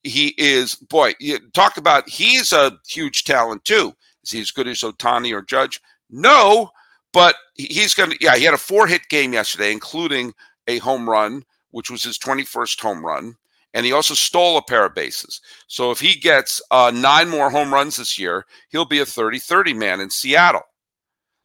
He 0.03 0.35
is 0.37 0.75
boy, 0.75 1.15
talk 1.55 1.77
about 1.77 2.07
he's 2.07 2.53
a 2.53 2.77
huge 2.87 3.23
talent 3.23 3.65
too. 3.65 3.93
Is 4.23 4.29
he 4.29 4.41
as 4.41 4.51
good 4.51 4.67
as 4.67 4.81
Ohtani 4.81 5.33
or 5.33 5.41
Judge? 5.41 5.81
No, 6.11 6.69
but 7.11 7.33
he's 7.55 7.95
to, 7.95 8.15
yeah, 8.21 8.35
he 8.35 8.43
had 8.43 8.53
a 8.53 8.59
four 8.59 8.85
hit 8.85 9.09
game 9.09 9.33
yesterday, 9.33 9.71
including 9.71 10.33
a 10.67 10.77
home 10.77 11.09
run, 11.09 11.41
which 11.71 11.89
was 11.89 12.03
his 12.03 12.19
21st 12.19 12.79
home 12.79 13.03
run. 13.03 13.35
And 13.73 13.85
he 13.85 13.93
also 13.93 14.13
stole 14.13 14.57
a 14.57 14.61
pair 14.61 14.85
of 14.85 14.95
bases. 14.95 15.39
So 15.67 15.91
if 15.91 15.99
he 15.99 16.15
gets 16.15 16.61
uh, 16.71 16.91
nine 16.93 17.29
more 17.29 17.49
home 17.49 17.73
runs 17.73 17.97
this 17.97 18.19
year, 18.19 18.45
he'll 18.69 18.85
be 18.85 18.99
a 18.99 19.05
30 19.05 19.39
30 19.39 19.73
man 19.73 20.01
in 20.01 20.09
Seattle. 20.09 20.63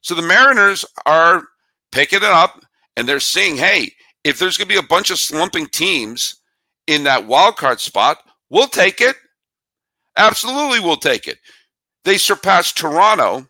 So 0.00 0.14
the 0.14 0.22
Mariners 0.22 0.84
are 1.04 1.44
picking 1.92 2.18
it 2.18 2.24
up 2.24 2.64
and 2.96 3.08
they're 3.08 3.20
saying, 3.20 3.56
hey, 3.56 3.92
if 4.24 4.38
there's 4.38 4.56
going 4.56 4.68
to 4.68 4.74
be 4.74 4.78
a 4.78 4.88
bunch 4.88 5.10
of 5.10 5.18
slumping 5.18 5.66
teams 5.66 6.40
in 6.86 7.04
that 7.04 7.26
wild 7.26 7.56
card 7.56 7.80
spot, 7.80 8.18
we'll 8.50 8.66
take 8.66 9.00
it. 9.00 9.16
Absolutely, 10.16 10.80
we'll 10.80 10.96
take 10.96 11.28
it. 11.28 11.38
They 12.04 12.18
surpassed 12.18 12.76
Toronto, 12.76 13.46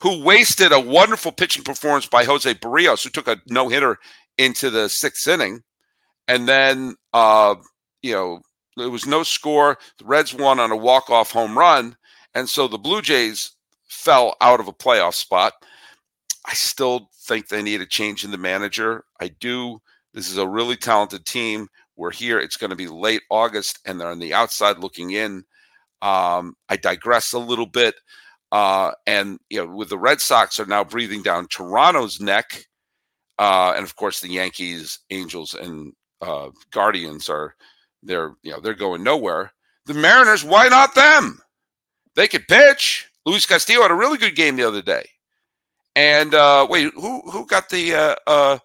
who 0.00 0.22
wasted 0.22 0.72
a 0.72 0.80
wonderful 0.80 1.32
pitching 1.32 1.64
performance 1.64 2.06
by 2.06 2.24
Jose 2.24 2.52
Berrios, 2.54 3.04
who 3.04 3.10
took 3.10 3.28
a 3.28 3.40
no 3.46 3.68
hitter 3.68 3.98
into 4.36 4.70
the 4.70 4.88
sixth 4.88 5.26
inning. 5.28 5.62
And 6.26 6.48
then, 6.48 6.96
uh, 7.12 7.54
you 8.02 8.12
know, 8.12 8.40
there 8.76 8.90
was 8.90 9.06
no 9.06 9.22
score. 9.22 9.78
The 9.98 10.04
Reds 10.04 10.34
won 10.34 10.60
on 10.60 10.70
a 10.70 10.76
walk 10.76 11.10
off 11.10 11.32
home 11.32 11.58
run. 11.58 11.96
And 12.34 12.48
so 12.48 12.68
the 12.68 12.78
Blue 12.78 13.02
Jays 13.02 13.52
fell 13.88 14.36
out 14.40 14.60
of 14.60 14.68
a 14.68 14.72
playoff 14.72 15.14
spot. 15.14 15.54
I 16.46 16.54
still 16.54 17.10
think 17.22 17.48
they 17.48 17.62
need 17.62 17.80
a 17.80 17.86
change 17.86 18.24
in 18.24 18.30
the 18.30 18.38
manager. 18.38 19.04
I 19.20 19.28
do. 19.28 19.80
This 20.14 20.30
is 20.30 20.38
a 20.38 20.48
really 20.48 20.76
talented 20.76 21.26
team. 21.26 21.68
We're 21.96 22.12
here. 22.12 22.38
It's 22.38 22.56
going 22.56 22.70
to 22.70 22.76
be 22.76 22.86
late 22.86 23.22
August, 23.30 23.80
and 23.84 24.00
they're 24.00 24.08
on 24.08 24.20
the 24.20 24.32
outside 24.32 24.78
looking 24.78 25.10
in. 25.10 25.44
Um, 26.00 26.54
I 26.68 26.76
digress 26.76 27.32
a 27.32 27.38
little 27.38 27.66
bit. 27.66 27.96
Uh, 28.50 28.92
and 29.06 29.38
you 29.50 29.58
know, 29.58 29.74
with 29.74 29.90
the 29.90 29.98
Red 29.98 30.20
Sox 30.20 30.58
are 30.58 30.66
now 30.66 30.84
breathing 30.84 31.22
down 31.22 31.48
Toronto's 31.48 32.18
neck, 32.20 32.64
uh, 33.38 33.74
and 33.76 33.84
of 33.84 33.94
course 33.96 34.20
the 34.20 34.28
Yankees, 34.28 35.00
Angels, 35.10 35.54
and 35.54 35.92
uh, 36.22 36.48
Guardians 36.70 37.28
are 37.28 37.54
they're 38.02 38.34
you 38.42 38.52
know 38.52 38.60
they're 38.60 38.74
going 38.74 39.02
nowhere. 39.02 39.52
The 39.86 39.94
Mariners, 39.94 40.44
why 40.44 40.68
not 40.68 40.94
them? 40.94 41.40
They 42.14 42.28
could 42.28 42.46
pitch. 42.48 43.08
Luis 43.24 43.46
Castillo 43.46 43.82
had 43.82 43.90
a 43.90 43.94
really 43.94 44.18
good 44.18 44.36
game 44.36 44.56
the 44.56 44.66
other 44.66 44.82
day. 44.82 45.08
And 45.96 46.34
uh, 46.34 46.66
wait, 46.68 46.92
who 46.94 47.20
who 47.30 47.46
got 47.46 47.68
the 47.70 47.94
uh, 47.94 48.14
uh, 48.26 48.58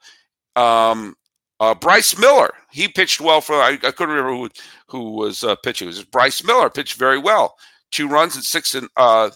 um, 0.56 1.16
uh, 1.60 1.74
Bryce 1.74 2.16
Miller? 2.18 2.54
He 2.72 2.88
pitched 2.88 3.20
well 3.20 3.42
for. 3.42 3.56
I, 3.56 3.72
I 3.72 3.92
couldn't 3.92 4.16
remember 4.16 4.36
who 4.36 4.50
who 4.88 5.12
was 5.12 5.44
uh, 5.44 5.56
pitching. 5.56 5.88
It 5.88 5.96
was 5.96 6.04
Bryce 6.04 6.44
Miller 6.44 6.70
pitched 6.70 6.98
very 6.98 7.18
well. 7.18 7.56
Two 7.92 8.08
runs 8.08 8.36
and 8.36 8.44
six 8.44 8.76
and 8.76 8.88
uh, 8.98 9.32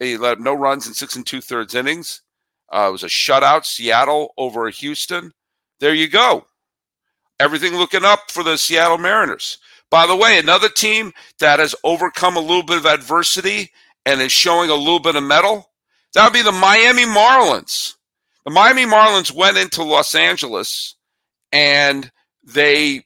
he 0.00 0.16
let 0.16 0.40
no 0.40 0.54
runs 0.54 0.86
in 0.88 0.94
six 0.94 1.14
and 1.14 1.24
two 1.24 1.40
thirds 1.40 1.76
innings. 1.76 2.22
It 2.72 2.92
was 2.92 3.04
a 3.04 3.06
shutout. 3.06 3.64
Seattle 3.64 4.34
over 4.36 4.68
Houston. 4.68 5.32
There 5.78 5.94
you 5.94 6.08
go. 6.08 6.47
Everything 7.40 7.76
looking 7.76 8.04
up 8.04 8.30
for 8.30 8.42
the 8.42 8.56
Seattle 8.56 8.98
Mariners. 8.98 9.58
By 9.90 10.06
the 10.06 10.16
way, 10.16 10.38
another 10.38 10.68
team 10.68 11.12
that 11.40 11.60
has 11.60 11.74
overcome 11.84 12.36
a 12.36 12.40
little 12.40 12.62
bit 12.62 12.78
of 12.78 12.86
adversity 12.86 13.70
and 14.04 14.20
is 14.20 14.32
showing 14.32 14.70
a 14.70 14.74
little 14.74 15.00
bit 15.00 15.16
of 15.16 15.22
mettle, 15.22 15.70
that 16.14 16.24
would 16.24 16.32
be 16.32 16.42
the 16.42 16.52
Miami 16.52 17.04
Marlins. 17.04 17.94
The 18.44 18.50
Miami 18.50 18.84
Marlins 18.84 19.32
went 19.32 19.56
into 19.56 19.82
Los 19.82 20.14
Angeles 20.14 20.94
and 21.52 22.10
they 22.42 23.02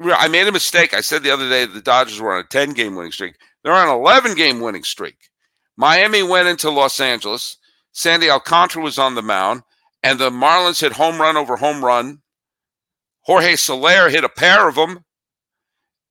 I 0.00 0.28
made 0.28 0.46
a 0.46 0.52
mistake. 0.52 0.92
I 0.92 1.00
said 1.00 1.22
the 1.22 1.32
other 1.32 1.48
day 1.48 1.64
the 1.64 1.80
Dodgers 1.80 2.20
were 2.20 2.34
on 2.34 2.44
a 2.44 2.48
10 2.48 2.74
game 2.74 2.94
winning 2.96 3.12
streak. 3.12 3.36
They're 3.62 3.72
on 3.72 3.88
an 3.88 3.94
11 3.94 4.34
game 4.34 4.60
winning 4.60 4.84
streak. 4.84 5.16
Miami 5.76 6.22
went 6.22 6.48
into 6.48 6.70
Los 6.70 7.00
Angeles. 7.00 7.56
Sandy 7.92 8.30
Alcantara 8.30 8.82
was 8.82 8.98
on 8.98 9.14
the 9.14 9.22
mound, 9.22 9.62
and 10.02 10.18
the 10.18 10.30
Marlins 10.30 10.80
hit 10.80 10.92
home 10.92 11.20
run 11.20 11.36
over 11.36 11.56
home 11.56 11.84
run. 11.84 12.20
Jorge 13.26 13.56
Soler 13.56 14.08
hit 14.08 14.22
a 14.22 14.28
pair 14.28 14.68
of 14.68 14.76
them. 14.76 15.04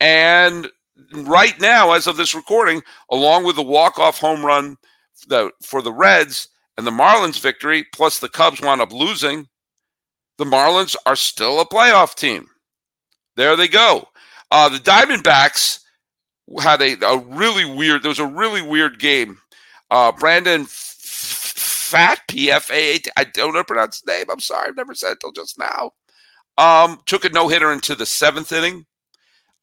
And 0.01 0.69
right 1.13 1.57
now, 1.61 1.93
as 1.93 2.07
of 2.07 2.17
this 2.17 2.35
recording, 2.35 2.83
along 3.09 3.45
with 3.45 3.55
the 3.55 3.63
walk-off 3.63 4.19
home 4.19 4.45
run 4.45 4.75
for 5.63 5.81
the 5.81 5.93
Reds 5.93 6.49
and 6.77 6.85
the 6.85 6.91
Marlins 6.91 7.39
victory, 7.39 7.85
plus 7.93 8.19
the 8.19 8.27
Cubs 8.27 8.61
wound 8.61 8.81
up 8.81 8.91
losing, 8.91 9.47
the 10.37 10.43
Marlins 10.43 10.97
are 11.05 11.15
still 11.15 11.61
a 11.61 11.65
playoff 11.65 12.15
team. 12.15 12.47
There 13.37 13.55
they 13.55 13.69
go. 13.69 14.09
Uh, 14.51 14.67
the 14.67 14.79
Diamondbacks 14.79 15.79
had 16.61 16.81
a, 16.81 16.93
a 17.05 17.17
really 17.17 17.63
weird. 17.63 18.03
There 18.03 18.09
was 18.09 18.19
a 18.19 18.27
really 18.27 18.61
weird 18.61 18.99
game. 18.99 19.37
Uh, 19.89 20.11
Brandon 20.11 20.65
Pfaadt, 20.65 22.17
P 22.27 22.51
F 22.51 22.69
A 22.71 22.97
T. 22.97 23.09
I 23.15 23.23
don't 23.23 23.53
know 23.53 23.59
how 23.59 23.59
to 23.59 23.65
pronounce 23.65 24.01
his 24.01 24.07
name. 24.07 24.25
I'm 24.29 24.41
sorry, 24.41 24.67
I've 24.67 24.75
never 24.75 24.93
said 24.93 25.13
it 25.13 25.19
till 25.21 25.31
just 25.31 25.57
now. 25.57 25.91
Um, 26.57 26.99
took 27.05 27.25
a 27.25 27.29
no 27.29 27.47
hitter 27.47 27.71
into 27.71 27.95
the 27.95 28.05
seventh 28.05 28.51
inning. 28.51 28.85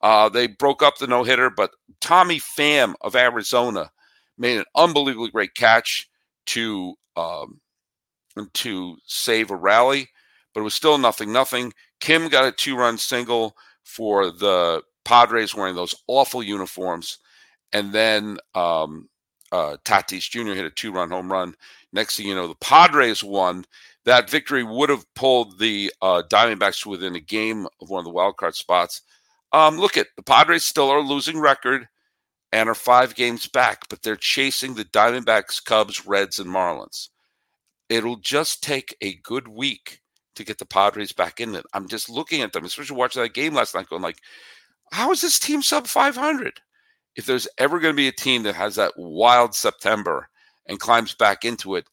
Uh, 0.01 0.29
they 0.29 0.47
broke 0.47 0.83
up 0.83 0.97
the 0.97 1.07
no 1.07 1.23
hitter, 1.23 1.49
but 1.49 1.71
Tommy 2.01 2.39
Pham 2.39 2.93
of 3.01 3.15
Arizona 3.15 3.89
made 4.37 4.57
an 4.57 4.65
unbelievably 4.75 5.31
great 5.31 5.55
catch 5.55 6.09
to 6.47 6.93
um, 7.15 7.61
to 8.53 8.97
save 9.05 9.51
a 9.51 9.55
rally, 9.55 10.09
but 10.53 10.61
it 10.61 10.63
was 10.63 10.73
still 10.73 10.97
nothing 10.97 11.31
nothing. 11.31 11.73
Kim 12.01 12.27
got 12.27 12.45
a 12.45 12.51
two 12.51 12.75
run 12.75 12.97
single 12.97 13.55
for 13.83 14.29
the 14.31 14.81
Padres 15.05 15.55
wearing 15.55 15.75
those 15.75 15.95
awful 16.07 16.43
uniforms, 16.43 17.19
and 17.71 17.93
then 17.93 18.37
um, 18.55 19.07
uh, 19.51 19.77
Tatis 19.85 20.29
Jr. 20.29 20.53
hit 20.53 20.65
a 20.65 20.69
two 20.69 20.91
run 20.91 21.09
home 21.11 21.31
run. 21.31 21.55
Next 21.93 22.17
thing 22.17 22.27
you 22.27 22.35
know, 22.35 22.47
the 22.47 22.55
Padres 22.55 23.23
won. 23.23 23.65
That 24.05 24.29
victory 24.29 24.63
would 24.63 24.89
have 24.89 25.05
pulled 25.13 25.59
the 25.59 25.91
uh, 26.01 26.23
Diamondbacks 26.29 26.85
within 26.85 27.15
a 27.15 27.21
game 27.21 27.67
of 27.81 27.89
one 27.89 27.99
of 27.99 28.05
the 28.05 28.11
wild 28.11 28.37
card 28.37 28.55
spots. 28.55 29.01
Um, 29.53 29.77
look 29.77 29.97
at 29.97 30.07
the 30.17 30.23
Padres 30.23 30.65
still 30.65 30.89
are 30.89 31.01
losing 31.01 31.39
record 31.39 31.87
and 32.51 32.67
are 32.67 32.75
five 32.75 33.15
games 33.15 33.47
back, 33.47 33.87
but 33.89 34.01
they're 34.01 34.15
chasing 34.15 34.73
the 34.73 34.85
Diamondbacks, 34.85 35.63
Cubs, 35.63 36.05
Reds, 36.05 36.39
and 36.39 36.49
Marlins. 36.49 37.09
It'll 37.89 38.17
just 38.17 38.63
take 38.63 38.95
a 39.01 39.15
good 39.23 39.47
week 39.47 40.01
to 40.35 40.43
get 40.43 40.57
the 40.57 40.65
Padres 40.65 41.11
back 41.11 41.39
in 41.39 41.55
it. 41.55 41.65
I'm 41.73 41.87
just 41.87 42.09
looking 42.09 42.41
at 42.41 42.53
them, 42.53 42.65
especially 42.65 42.97
watching 42.97 43.21
that 43.21 43.33
game 43.33 43.53
last 43.53 43.75
night, 43.75 43.89
going 43.89 44.01
like, 44.01 44.19
how 44.91 45.11
is 45.11 45.21
this 45.21 45.39
team 45.39 45.61
sub 45.61 45.87
500? 45.87 46.59
If 47.15 47.25
there's 47.25 47.47
ever 47.57 47.79
going 47.79 47.93
to 47.93 47.97
be 47.97 48.07
a 48.07 48.11
team 48.11 48.43
that 48.43 48.55
has 48.55 48.75
that 48.75 48.93
wild 48.97 49.55
September 49.55 50.29
and 50.67 50.79
climbs 50.79 51.13
back 51.13 51.45
into 51.45 51.75
it, 51.75 51.85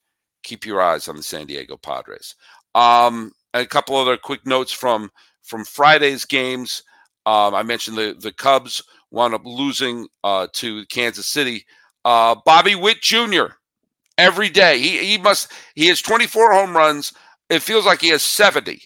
keep 0.42 0.66
your 0.66 0.81
eyes 0.81 1.09
on 1.09 1.16
the 1.16 1.22
San 1.22 1.46
Diego 1.46 1.76
Padres. 1.76 2.35
Um, 2.74 3.33
a 3.55 3.66
couple 3.66 3.96
other 3.96 4.16
quick 4.16 4.46
notes 4.46 4.72
from 4.72 5.11
from 5.42 5.64
Friday's 5.64 6.24
games. 6.24 6.83
Um, 7.26 7.55
I 7.55 7.62
mentioned 7.62 7.96
the 7.96 8.16
the 8.18 8.33
Cubs 8.33 8.83
wound 9.11 9.35
up 9.35 9.42
losing 9.44 10.09
uh, 10.24 10.46
to 10.55 10.85
Kansas 10.87 11.31
City. 11.31 11.64
Uh, 12.05 12.37
Bobby 12.44 12.74
Witt 12.74 13.00
Jr. 13.03 13.46
Every 14.18 14.48
day 14.48 14.79
he 14.79 14.98
he 14.98 15.18
must 15.18 15.53
he 15.74 15.87
has 15.88 16.00
24 16.00 16.53
home 16.53 16.76
runs. 16.76 17.12
It 17.48 17.62
feels 17.62 17.85
like 17.85 18.00
he 18.00 18.09
has 18.11 18.22
70. 18.22 18.81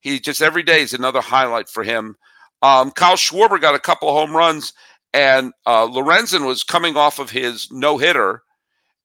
He 0.00 0.20
just 0.20 0.42
every 0.42 0.62
day 0.62 0.82
is 0.82 0.92
another 0.92 1.20
highlight 1.20 1.68
for 1.68 1.82
him. 1.82 2.16
Um, 2.62 2.90
Kyle 2.90 3.16
Schwarber 3.16 3.60
got 3.60 3.74
a 3.74 3.80
couple 3.80 4.12
home 4.12 4.36
runs, 4.36 4.74
and 5.14 5.52
uh, 5.64 5.86
Lorenzen 5.86 6.46
was 6.46 6.62
coming 6.62 6.96
off 6.96 7.18
of 7.18 7.30
his 7.30 7.70
no 7.70 7.96
hitter 7.96 8.42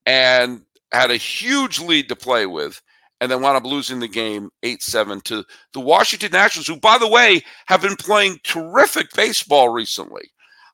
and 0.05 0.61
had 0.95 1.11
a 1.11 1.17
huge 1.17 1.79
lead 1.79 2.09
to 2.09 2.15
play 2.15 2.45
with 2.45 2.81
and 3.21 3.31
then 3.31 3.41
wound 3.41 3.57
up 3.57 3.65
losing 3.65 3.99
the 3.99 4.07
game 4.07 4.49
8 4.63 4.81
7 4.81 5.21
to 5.21 5.43
the 5.73 5.79
Washington 5.79 6.31
Nationals, 6.31 6.67
who, 6.67 6.77
by 6.77 6.97
the 6.97 7.07
way, 7.07 7.41
have 7.67 7.81
been 7.81 7.95
playing 7.95 8.39
terrific 8.43 9.11
baseball 9.13 9.69
recently. 9.69 10.29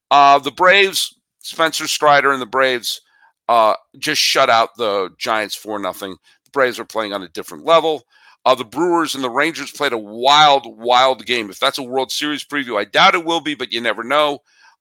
Uh, 0.10 0.40
the 0.40 0.52
Braves, 0.52 1.16
Spencer 1.40 1.88
Strider 1.88 2.32
and 2.32 2.42
the 2.42 2.48
Braves 2.48 3.02
uh, 3.48 3.76
just 4.00 4.22
shut 4.22 4.50
out 4.50 4.70
the 4.78 5.10
Giants 5.18 5.56
4 5.56 5.80
nothing. 5.80 6.12
The 6.46 6.52
Braves 6.52 6.80
are 6.80 6.86
playing 6.86 7.14
on 7.14 7.24
a 7.24 7.30
different 7.30 7.66
level. 7.66 8.04
Uh, 8.44 8.56
the 8.56 8.66
Brewers 8.66 9.14
and 9.14 9.24
the 9.24 9.30
Rangers 9.30 9.72
played 9.72 9.94
a 9.94 9.98
wild, 9.98 10.66
wild 10.66 11.26
game. 11.26 11.50
If 11.50 11.60
that's 11.60 11.78
a 11.78 11.84
World 11.84 12.12
Series 12.12 12.44
preview, 12.44 12.80
I 12.80 12.86
doubt 12.86 13.14
it 13.14 13.24
will 13.24 13.42
be, 13.42 13.54
but 13.54 13.72
you 13.72 13.82
never 13.82 14.04
know. 14.04 14.40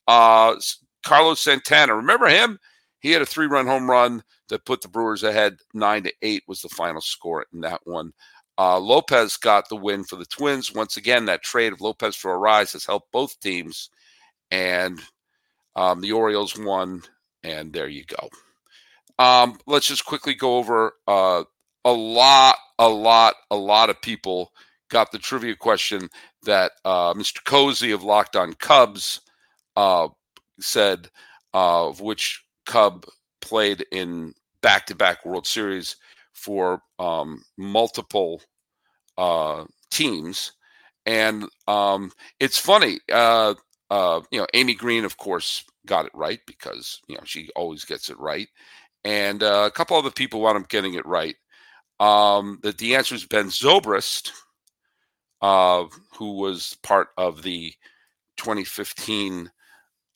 Uh, 0.08 0.56
Carlos 1.04 1.40
Santana, 1.40 1.94
remember 1.94 2.26
him? 2.26 2.58
He 3.00 3.12
had 3.12 3.22
a 3.22 3.26
three 3.26 3.46
run 3.46 3.66
home 3.66 3.90
run 3.90 4.22
that 4.48 4.64
put 4.64 4.82
the 4.82 4.88
Brewers 4.88 5.22
ahead. 5.22 5.58
Nine 5.74 6.04
to 6.04 6.12
eight 6.22 6.42
was 6.46 6.60
the 6.60 6.68
final 6.68 7.00
score 7.00 7.46
in 7.52 7.60
that 7.60 7.80
one. 7.84 8.12
Uh, 8.58 8.78
Lopez 8.78 9.36
got 9.38 9.68
the 9.68 9.76
win 9.76 10.04
for 10.04 10.16
the 10.16 10.26
Twins. 10.26 10.74
Once 10.74 10.96
again, 10.98 11.24
that 11.24 11.42
trade 11.42 11.72
of 11.72 11.80
Lopez 11.80 12.14
for 12.14 12.36
Arraez 12.36 12.74
has 12.74 12.84
helped 12.84 13.10
both 13.10 13.40
teams. 13.40 13.88
And 14.50 15.00
um, 15.76 16.00
the 16.02 16.12
Orioles 16.12 16.58
won. 16.58 17.02
And 17.42 17.72
there 17.72 17.88
you 17.88 18.04
go. 18.04 18.28
Um, 19.18 19.58
let's 19.66 19.86
just 19.86 20.04
quickly 20.04 20.34
go 20.34 20.58
over 20.58 20.92
uh, 21.08 21.44
a 21.84 21.92
lot, 21.92 22.56
a 22.78 22.88
lot, 22.88 23.34
a 23.50 23.56
lot 23.56 23.88
of 23.88 24.02
people 24.02 24.52
got 24.90 25.12
the 25.12 25.18
trivia 25.18 25.56
question 25.56 26.08
that 26.44 26.72
uh, 26.84 27.14
Mr. 27.14 27.42
Cozy 27.44 27.92
of 27.92 28.02
Locked 28.02 28.36
On 28.36 28.52
Cubs 28.54 29.20
uh, 29.76 30.08
said, 30.58 31.08
uh, 31.54 31.88
of 31.88 32.00
which 32.00 32.44
Cub 32.70 33.04
played 33.40 33.84
in 33.90 34.32
back 34.62 34.86
to 34.86 34.94
back 34.94 35.26
World 35.26 35.44
Series 35.44 35.96
for 36.32 36.80
um, 37.00 37.42
multiple 37.58 38.40
uh, 39.18 39.64
teams. 39.90 40.52
And 41.04 41.48
um, 41.66 42.12
it's 42.38 42.58
funny, 42.58 43.00
uh, 43.12 43.54
uh, 43.90 44.20
you 44.30 44.38
know, 44.38 44.46
Amy 44.54 44.74
Green, 44.74 45.04
of 45.04 45.16
course, 45.16 45.64
got 45.84 46.06
it 46.06 46.12
right 46.14 46.38
because, 46.46 47.00
you 47.08 47.16
know, 47.16 47.22
she 47.24 47.50
always 47.56 47.84
gets 47.84 48.08
it 48.08 48.18
right. 48.20 48.46
And 49.02 49.42
uh, 49.42 49.64
a 49.66 49.70
couple 49.72 49.96
other 49.96 50.12
people 50.12 50.40
wound 50.40 50.58
up 50.58 50.68
getting 50.68 50.94
it 50.94 51.06
right. 51.06 51.34
Um, 51.98 52.60
that 52.62 52.78
the 52.78 52.94
answer 52.94 53.16
is 53.16 53.26
Ben 53.26 53.48
Zobrist, 53.48 54.30
uh, 55.42 55.86
who 56.16 56.36
was 56.36 56.76
part 56.84 57.08
of 57.18 57.42
the 57.42 57.74
2015 58.36 59.50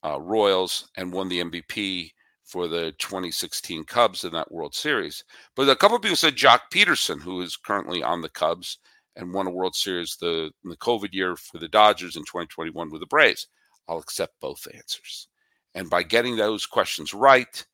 uh, 0.04 0.20
Royals 0.20 0.88
and 0.96 1.12
won 1.12 1.28
the 1.28 1.42
MVP 1.42 2.12
for 2.54 2.68
the 2.68 2.92
2016 3.00 3.82
Cubs 3.82 4.22
in 4.22 4.32
that 4.32 4.52
World 4.52 4.76
Series. 4.76 5.24
But 5.56 5.68
a 5.68 5.74
couple 5.74 5.96
of 5.96 6.02
people 6.02 6.14
said 6.14 6.36
Joc 6.36 6.60
Pederson, 6.72 7.20
who 7.20 7.42
is 7.42 7.56
currently 7.56 8.00
on 8.00 8.20
the 8.20 8.28
Cubs 8.28 8.78
and 9.16 9.34
won 9.34 9.48
a 9.48 9.50
World 9.50 9.74
Series 9.74 10.14
the 10.20 10.52
in 10.62 10.70
the 10.70 10.76
COVID 10.76 11.12
year 11.12 11.34
for 11.34 11.58
the 11.58 11.66
Dodgers 11.66 12.14
in 12.14 12.22
2021 12.22 12.92
with 12.92 13.00
the 13.00 13.06
Braves. 13.08 13.48
I'll 13.88 13.98
accept 13.98 14.38
both 14.40 14.68
answers. 14.72 15.26
And 15.74 15.90
by 15.90 16.04
getting 16.04 16.36
those 16.36 16.64
questions 16.64 17.12
right, 17.12 17.66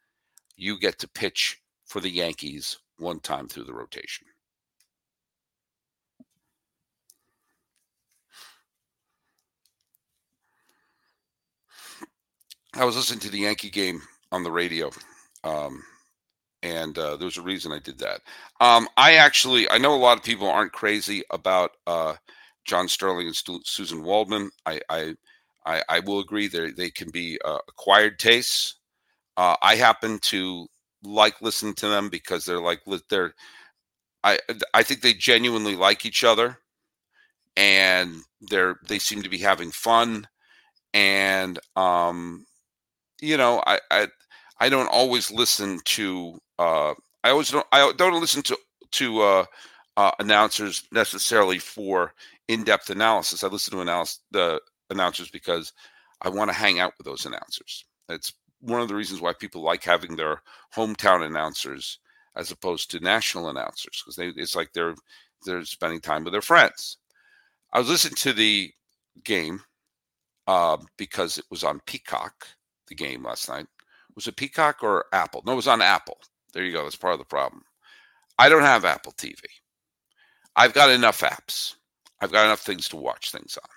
you 0.56 0.78
get 0.78 0.98
to 1.00 1.08
pitch 1.08 1.60
for 1.84 2.00
the 2.00 2.08
Yankees 2.08 2.78
one 2.96 3.20
time 3.20 3.48
through 3.48 3.64
the 3.64 3.74
rotation. 3.74 4.26
I 12.72 12.86
was 12.86 12.96
listening 12.96 13.20
to 13.20 13.30
the 13.30 13.40
Yankee 13.40 13.68
game 13.68 14.00
on 14.32 14.42
the 14.42 14.50
radio. 14.50 14.90
Um, 15.44 15.82
and 16.62 16.96
uh, 16.98 17.16
there's 17.16 17.38
a 17.38 17.42
reason 17.42 17.72
I 17.72 17.78
did 17.78 17.98
that. 17.98 18.20
Um, 18.60 18.88
I 18.96 19.14
actually, 19.14 19.68
I 19.70 19.78
know 19.78 19.94
a 19.94 19.96
lot 19.96 20.18
of 20.18 20.24
people 20.24 20.48
aren't 20.48 20.72
crazy 20.72 21.22
about 21.30 21.72
uh, 21.86 22.14
John 22.64 22.88
Sterling 22.88 23.26
and 23.26 23.34
Suzyn 23.34 24.02
Waldman. 24.02 24.50
I, 24.66 24.80
I, 24.88 25.14
I, 25.64 25.82
I, 25.88 26.00
will 26.00 26.20
agree 26.20 26.48
they 26.48 26.70
they 26.70 26.90
can 26.90 27.10
be 27.10 27.38
uh, 27.44 27.58
acquired 27.68 28.18
tastes. 28.18 28.76
Uh, 29.36 29.56
I 29.62 29.76
happen 29.76 30.18
to 30.20 30.66
like 31.02 31.40
listening 31.40 31.74
to 31.74 31.88
them 31.88 32.08
because 32.08 32.44
they're 32.44 32.60
like 32.60 32.80
they're. 33.08 33.34
I 34.22 34.38
I 34.74 34.82
think 34.82 35.00
they 35.00 35.14
genuinely 35.14 35.76
like 35.76 36.04
each 36.04 36.24
other, 36.24 36.58
and 37.56 38.16
they're 38.40 38.76
they 38.88 38.98
seem 38.98 39.22
to 39.22 39.28
be 39.28 39.38
having 39.38 39.70
fun, 39.70 40.28
and 40.92 41.58
um, 41.76 42.46
you 43.20 43.36
know 43.36 43.62
I 43.66 43.78
I 43.90 44.08
I 44.60 44.68
don't 44.68 44.88
always 44.88 45.30
listen 45.30 45.80
to. 45.84 46.38
Uh, 46.58 46.94
I 47.24 47.30
always 47.30 47.50
don't. 47.50 47.66
I 47.72 47.92
don't 47.96 48.20
listen 48.20 48.42
to 48.42 48.58
to 48.92 49.20
uh, 49.20 49.44
uh, 49.96 50.10
announcers 50.18 50.84
necessarily 50.92 51.58
for 51.58 52.12
in-depth 52.48 52.90
analysis. 52.90 53.44
I 53.44 53.48
listen 53.48 53.72
to 53.74 53.80
analysis, 53.80 54.20
the 54.32 54.60
announcers 54.90 55.30
because 55.30 55.72
I 56.22 56.28
want 56.28 56.50
to 56.50 56.56
hang 56.56 56.80
out 56.80 56.94
with 56.98 57.06
those 57.06 57.26
announcers. 57.26 57.84
It's 58.08 58.32
one 58.60 58.80
of 58.80 58.88
the 58.88 58.94
reasons 58.94 59.20
why 59.20 59.32
people 59.32 59.62
like 59.62 59.84
having 59.84 60.16
their 60.16 60.42
hometown 60.74 61.24
announcers 61.24 61.98
as 62.36 62.50
opposed 62.50 62.90
to 62.90 63.00
national 63.00 63.48
announcers 63.48 64.02
because 64.02 64.16
they 64.16 64.28
it's 64.40 64.54
like 64.56 64.72
they're 64.72 64.94
they're 65.44 65.64
spending 65.64 66.00
time 66.00 66.24
with 66.24 66.32
their 66.32 66.42
friends. 66.42 66.98
I 67.72 67.78
was 67.78 67.88
listening 67.88 68.16
to 68.16 68.32
the 68.32 68.70
game 69.24 69.62
uh, 70.46 70.76
because 70.96 71.38
it 71.38 71.44
was 71.50 71.64
on 71.64 71.80
Peacock, 71.86 72.46
the 72.90 72.94
game 72.94 73.24
last 73.24 73.48
night, 73.48 73.66
was 74.14 74.26
it 74.26 74.36
Peacock 74.36 74.82
or 74.82 75.06
Apple? 75.12 75.42
No, 75.46 75.52
it 75.52 75.56
was 75.56 75.68
on 75.68 75.80
Apple. 75.80 76.18
There 76.52 76.64
you 76.64 76.72
go. 76.72 76.82
That's 76.82 76.96
part 76.96 77.14
of 77.14 77.18
the 77.18 77.24
problem. 77.24 77.62
I 78.38 78.48
don't 78.48 78.62
have 78.62 78.84
Apple 78.84 79.12
TV. 79.12 79.40
I've 80.56 80.74
got 80.74 80.90
enough 80.90 81.20
apps. 81.20 81.76
I've 82.20 82.32
got 82.32 82.44
enough 82.44 82.60
things 82.60 82.88
to 82.88 82.96
watch 82.96 83.30
things 83.30 83.56
on. 83.56 83.68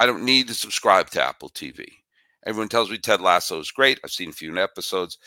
I 0.00 0.06
don't 0.06 0.24
need 0.24 0.48
to 0.48 0.54
subscribe 0.54 1.10
to 1.10 1.22
Apple 1.22 1.50
TV. 1.50 1.86
Everyone 2.46 2.68
tells 2.68 2.90
me 2.90 2.98
Ted 2.98 3.20
Lasso 3.20 3.60
is 3.60 3.70
great. 3.70 4.00
I've 4.02 4.10
seen 4.10 4.30
a 4.30 4.32
few 4.32 4.56
episodes. 4.58 5.18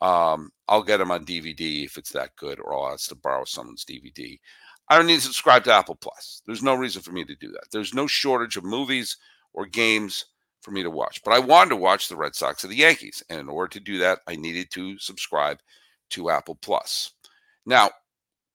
Um, 0.00 0.50
I'll 0.68 0.82
get 0.82 0.98
them 0.98 1.10
on 1.10 1.24
DVD 1.24 1.84
if 1.84 1.96
it's 1.98 2.12
that 2.12 2.36
good, 2.36 2.60
or 2.60 2.74
I'll 2.74 2.92
ask 2.92 3.08
to 3.08 3.16
borrow 3.16 3.44
someone's 3.44 3.84
DVD. 3.84 4.38
I 4.88 4.96
don't 4.96 5.06
need 5.06 5.16
to 5.16 5.22
subscribe 5.22 5.64
to 5.64 5.72
Apple 5.72 5.96
Plus. 5.96 6.42
There's 6.46 6.62
no 6.62 6.74
reason 6.74 7.02
for 7.02 7.12
me 7.12 7.24
to 7.24 7.34
do 7.34 7.50
that. 7.52 7.66
There's 7.72 7.94
no 7.94 8.06
shortage 8.06 8.56
of 8.56 8.64
movies 8.64 9.16
or 9.52 9.66
games 9.66 10.24
for 10.68 10.74
me 10.74 10.82
to 10.82 10.90
watch. 10.90 11.22
But 11.24 11.32
I 11.32 11.38
wanted 11.38 11.70
to 11.70 11.76
watch 11.76 12.08
the 12.08 12.16
Red 12.16 12.34
Sox 12.34 12.62
and 12.62 12.72
the 12.72 12.76
Yankees. 12.76 13.22
And 13.30 13.40
in 13.40 13.48
order 13.48 13.68
to 13.70 13.80
do 13.80 13.98
that, 13.98 14.20
I 14.26 14.36
needed 14.36 14.70
to 14.72 14.98
subscribe 14.98 15.58
to 16.10 16.30
Apple 16.30 16.56
Plus. 16.56 17.12
Now, 17.64 17.90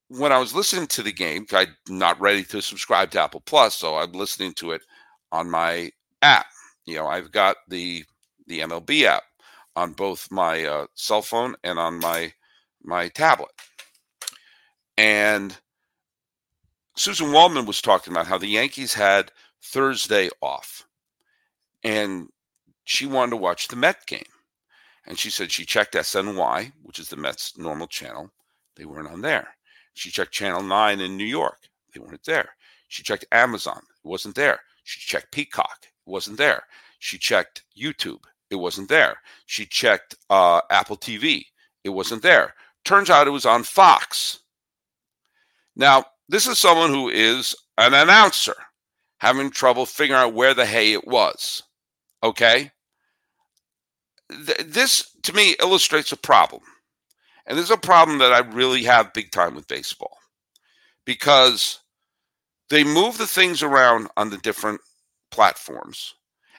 when 0.08 0.32
I 0.32 0.38
was 0.38 0.54
listening 0.54 0.86
to 0.88 1.02
the 1.02 1.12
game, 1.12 1.46
I'm 1.52 1.74
not 1.88 2.20
ready 2.20 2.44
to 2.44 2.62
subscribe 2.62 3.10
to 3.12 3.22
Apple 3.22 3.42
Plus, 3.44 3.74
so 3.74 3.96
I'm 3.96 4.12
listening 4.12 4.52
to 4.54 4.72
it 4.72 4.82
on 5.32 5.50
my 5.50 5.90
app. 6.22 6.46
You 6.86 6.96
know, 6.96 7.06
I've 7.06 7.32
got 7.32 7.56
the 7.68 8.04
the 8.46 8.60
MLB 8.60 9.04
app 9.04 9.22
on 9.74 9.92
both 9.92 10.30
my 10.30 10.64
uh, 10.64 10.86
cell 10.94 11.22
phone 11.22 11.54
and 11.64 11.78
on 11.78 11.98
my 11.98 12.32
my 12.82 13.08
tablet. 13.08 13.50
And 14.98 15.56
Suzyn 16.96 17.32
Waldman 17.32 17.66
was 17.66 17.80
talking 17.80 18.12
about 18.12 18.26
how 18.26 18.38
the 18.38 18.46
Yankees 18.46 18.94
had 18.94 19.32
Thursday 19.62 20.28
off, 20.40 20.83
and 21.84 22.28
she 22.84 23.06
wanted 23.06 23.30
to 23.30 23.36
watch 23.36 23.68
the 23.68 23.76
Met 23.76 24.06
game. 24.06 24.24
And 25.06 25.18
she 25.18 25.30
said 25.30 25.52
she 25.52 25.66
checked 25.66 25.94
SNY, 25.94 26.72
which 26.82 26.98
is 26.98 27.08
the 27.08 27.16
Mets' 27.16 27.58
normal 27.58 27.86
channel. 27.86 28.30
They 28.76 28.86
weren't 28.86 29.08
on 29.08 29.20
there. 29.20 29.48
She 29.92 30.10
checked 30.10 30.32
Channel 30.32 30.62
9 30.62 31.00
in 31.00 31.16
New 31.16 31.24
York. 31.24 31.58
They 31.92 32.00
weren't 32.00 32.24
there. 32.24 32.50
She 32.88 33.02
checked 33.02 33.26
Amazon. 33.30 33.78
It 34.04 34.08
wasn't 34.08 34.34
there. 34.34 34.60
She 34.82 35.00
checked 35.00 35.30
Peacock. 35.30 35.78
It 35.82 36.10
wasn't 36.10 36.38
there. 36.38 36.64
She 36.98 37.18
checked 37.18 37.62
YouTube. 37.78 38.22
It 38.50 38.56
wasn't 38.56 38.88
there. 38.88 39.16
She 39.46 39.66
checked 39.66 40.16
uh, 40.30 40.60
Apple 40.70 40.96
TV. 40.96 41.44
It 41.84 41.90
wasn't 41.90 42.22
there. 42.22 42.54
Turns 42.84 43.10
out 43.10 43.26
it 43.26 43.30
was 43.30 43.46
on 43.46 43.62
Fox. 43.62 44.40
Now, 45.76 46.04
this 46.28 46.46
is 46.46 46.58
someone 46.58 46.90
who 46.90 47.08
is 47.08 47.54
an 47.78 47.94
announcer 47.94 48.54
having 49.18 49.50
trouble 49.50 49.86
figuring 49.86 50.20
out 50.20 50.34
where 50.34 50.54
the 50.54 50.66
hay 50.66 50.92
it 50.92 51.06
was. 51.06 51.62
Okay? 52.24 52.72
Th- 54.30 54.66
this, 54.66 55.14
to 55.22 55.32
me, 55.34 55.54
illustrates 55.60 56.10
a 56.10 56.16
problem. 56.16 56.62
And 57.46 57.58
this 57.58 57.66
is 57.66 57.70
a 57.70 57.76
problem 57.76 58.18
that 58.18 58.32
I 58.32 58.38
really 58.38 58.82
have 58.84 59.12
big 59.12 59.30
time 59.30 59.54
with 59.54 59.68
baseball 59.68 60.16
because 61.04 61.80
they 62.70 62.82
move 62.82 63.18
the 63.18 63.26
things 63.26 63.62
around 63.62 64.08
on 64.16 64.30
the 64.30 64.38
different 64.38 64.80
platforms. 65.30 66.14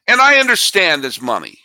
And 0.08 0.22
I 0.22 0.36
understand 0.36 1.04
there's 1.04 1.22
money. 1.22 1.58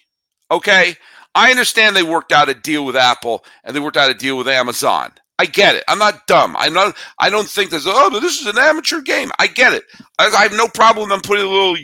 Okay? 0.51 0.97
I 1.35 1.51
understand 1.51 1.95
they 1.95 2.03
worked 2.03 2.33
out 2.33 2.49
a 2.49 2.55
deal 2.55 2.87
with 2.87 2.97
Apple 2.97 3.45
and 3.63 3.77
they 3.77 3.81
worked 3.81 3.99
out 3.99 4.11
a 4.11 4.15
deal 4.15 4.39
with 4.39 4.49
Amazon. 4.49 5.13
I 5.39 5.47
get 5.47 5.75
it. 5.75 5.85
I'm 5.89 5.99
not 5.99 6.27
dumb. 6.27 6.55
I'm 6.59 6.75
not. 6.75 6.97
I 7.19 7.31
don't 7.31 7.49
think 7.49 7.71
there's. 7.71 7.87
Oh, 7.87 8.11
but 8.11 8.21
this 8.21 8.41
is 8.41 8.47
an 8.47 8.59
amateur 8.59 9.01
game. 9.01 9.31
I 9.39 9.47
get 9.47 9.73
it. 9.73 9.85
I, 10.19 10.27
I 10.27 10.43
have 10.43 10.53
no 10.53 10.69
problem 10.69 11.09
them 11.09 11.23
putting 11.23 11.47
a 11.47 11.49
little 11.49 11.77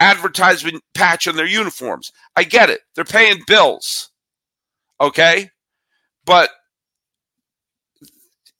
advertisement 0.00 0.82
patch 0.94 1.28
on 1.28 1.36
their 1.36 1.46
uniforms. 1.46 2.10
I 2.36 2.44
get 2.44 2.70
it. 2.70 2.80
They're 2.94 3.04
paying 3.04 3.42
bills. 3.46 4.10
Okay, 5.00 5.50
but 6.26 6.50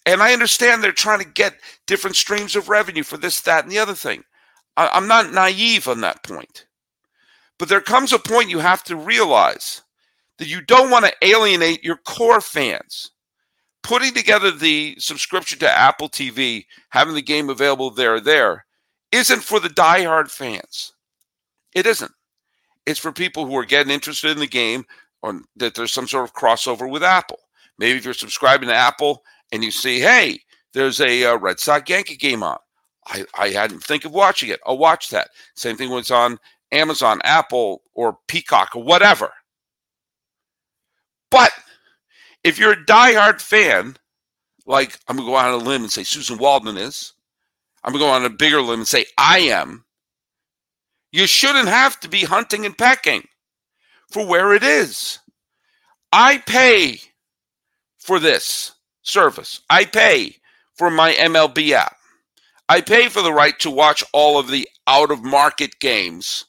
and 0.07 0.22
I 0.22 0.33
understand 0.33 0.83
they're 0.83 0.92
trying 0.92 1.20
to 1.20 1.29
get 1.29 1.55
different 1.87 2.16
streams 2.16 2.57
of 2.57 2.68
revenue 2.68 3.03
for 3.03 3.16
this, 3.16 3.40
that, 3.42 3.64
and 3.64 3.72
the 3.72 3.79
other 3.79 3.94
thing. 3.94 4.24
I, 4.76 4.88
I'm 4.88 5.07
not 5.07 5.33
naive 5.33 5.88
on 5.88 6.00
that 6.00 6.22
point. 6.24 6.66
But 7.59 7.68
there 7.68 7.83
comes 7.83 8.12
a 8.12 8.18
point 8.18 8.48
you 8.48 8.61
have 8.61 8.83
to 8.85 8.96
realize 8.96 9.83
that 10.38 10.48
you 10.48 10.62
don't 10.62 10.90
want 10.90 11.05
to 11.05 11.14
alienate 11.22 11.85
your 11.85 11.98
core 11.98 12.40
fans. 12.40 13.12
Putting 13.83 14.14
together 14.14 14.50
the 14.50 14.96
subscription 14.98 15.59
to 15.61 15.70
Apple 15.70 16.09
TV, 16.09 16.64
having 16.90 17.14
the 17.14 17.22
game 17.22 17.50
available 17.50 17.90
there 17.90 18.20
there, 18.20 18.64
isn't 19.12 19.42
for 19.42 19.61
the 19.61 19.68
diehard 19.68 20.31
fans. 20.31 20.92
It 21.74 21.87
isn't. 21.87 22.12
It's 22.87 23.00
for 23.00 23.12
people 23.12 23.46
who 23.46 23.56
are 23.56 23.64
getting 23.64 23.92
interested 23.92 24.30
in 24.33 24.38
the 24.38 24.46
game 24.46 24.85
or 25.22 25.40
that 25.56 25.74
there's 25.74 25.92
some 25.92 26.09
sort 26.09 26.24
of 26.24 26.35
crossover 26.35 26.90
with 26.90 27.02
Apple. 27.02 27.38
Maybe 27.78 27.98
if 27.98 28.04
you're 28.04 28.14
subscribing 28.14 28.68
to 28.68 28.74
Apple 28.74 29.22
and 29.52 29.62
you 29.62 29.70
see, 29.70 30.00
hey, 30.00 30.40
there's 30.72 31.00
a, 31.00 31.24
uh, 31.24 31.37
Red 31.38 31.61
Sox 31.61 31.88
Yankee 31.88 32.16
game 32.16 32.42
on. 32.42 32.59
I, 33.06 33.24
I 33.38 33.48
hadn't 33.48 33.83
think 33.83 34.04
of 34.04 34.12
watching 34.12 34.50
it. 34.50 34.61
I'll 34.66 34.78
watch 34.78 35.11
that. 35.11 35.30
Same 35.56 35.76
thing 35.76 35.90
when 35.90 36.00
it's 36.00 36.11
on 36.11 36.38
Amazon, 36.72 37.20
Apple, 37.24 37.83
or 37.94 38.18
Peacock 38.28 38.76
or 38.76 38.83
whatever. 38.83 39.33
But 41.30 41.52
if 42.44 42.59
you're 42.59 42.72
a 42.72 42.85
diehard 42.85 43.40
fan, 43.40 43.96
like 44.66 44.98
I'm 45.09 45.16
going 45.16 45.26
to 45.26 45.33
go 45.33 45.37
out 45.37 45.52
on 45.52 45.61
a 45.61 45.64
limb 45.64 45.83
and 45.83 45.92
say 45.92 46.02
Suzyn 46.02 46.38
Waldman 46.38 46.76
is, 46.76 47.14
I'm 47.83 47.92
going 47.92 48.00
to 48.00 48.06
go 48.06 48.11
on 48.11 48.24
a 48.24 48.30
bigger 48.30 48.61
limb 48.61 48.80
and 48.80 48.88
say 48.88 49.06
I 49.16 49.40
am, 49.40 49.85
you 51.12 51.27
shouldn't 51.27 51.68
have 51.68 51.99
to 52.01 52.09
be 52.09 52.25
hunting 52.25 52.66
and 52.66 52.77
pecking 52.77 53.27
for 54.11 54.27
where 54.27 54.55
it 54.55 54.62
is. 54.62 55.18
I 56.12 56.38
pay 56.38 57.01
for 57.99 58.18
this 58.18 58.73
service. 59.03 59.61
I 59.70 59.85
pay 59.85 60.37
for 60.75 60.90
my 60.90 61.12
MLB 61.12 61.73
app. 61.73 61.96
I 62.68 62.81
pay 62.81 63.09
for 63.09 63.23
the 63.23 63.33
right 63.33 63.59
to 63.61 63.70
watch 63.70 64.05
all 64.12 64.38
of 64.38 64.49
the 64.49 64.68
out 64.87 65.11
of 65.11 65.23
market 65.23 65.79
games 65.81 66.44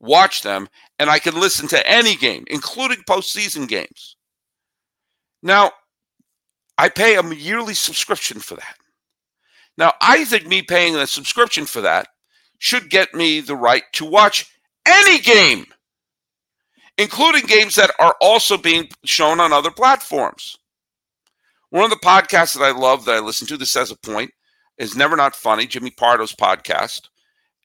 watch 0.00 0.42
them, 0.42 0.68
and 0.98 1.10
I 1.10 1.18
can 1.18 1.38
listen 1.38 1.68
to 1.68 1.90
any 1.90 2.14
game, 2.14 2.44
including 2.48 2.98
postseason 3.08 3.68
games. 3.68 4.16
Now, 5.42 5.72
I 6.76 6.88
pay 6.88 7.16
a 7.16 7.34
yearly 7.34 7.74
subscription 7.74 8.40
for 8.40 8.54
that. 8.54 8.76
Now, 9.76 9.92
I 10.00 10.24
think 10.24 10.46
me 10.46 10.62
paying 10.62 10.96
a 10.96 11.06
subscription 11.06 11.66
for 11.66 11.80
that 11.82 12.08
should 12.58 12.90
get 12.90 13.14
me 13.14 13.40
the 13.40 13.56
right 13.56 13.84
to 13.92 14.04
watch 14.04 14.50
any 14.86 15.18
game, 15.18 15.66
including 16.96 17.46
games 17.46 17.76
that 17.76 17.92
are 17.98 18.16
also 18.20 18.56
being 18.56 18.88
shown 19.04 19.40
on 19.40 19.52
other 19.52 19.70
platforms. 19.70 20.56
One 21.70 21.84
of 21.84 21.90
the 21.90 21.96
podcasts 21.96 22.58
that 22.58 22.64
I 22.64 22.70
love 22.70 23.04
that 23.04 23.16
I 23.16 23.20
listen 23.20 23.46
to, 23.48 23.56
this 23.56 23.74
has 23.74 23.90
a 23.90 23.96
point, 23.96 24.30
is 24.78 24.96
Never 24.96 25.16
Not 25.16 25.36
Funny, 25.36 25.66
Jimmy 25.66 25.90
Pardo's 25.90 26.34
podcast. 26.34 27.08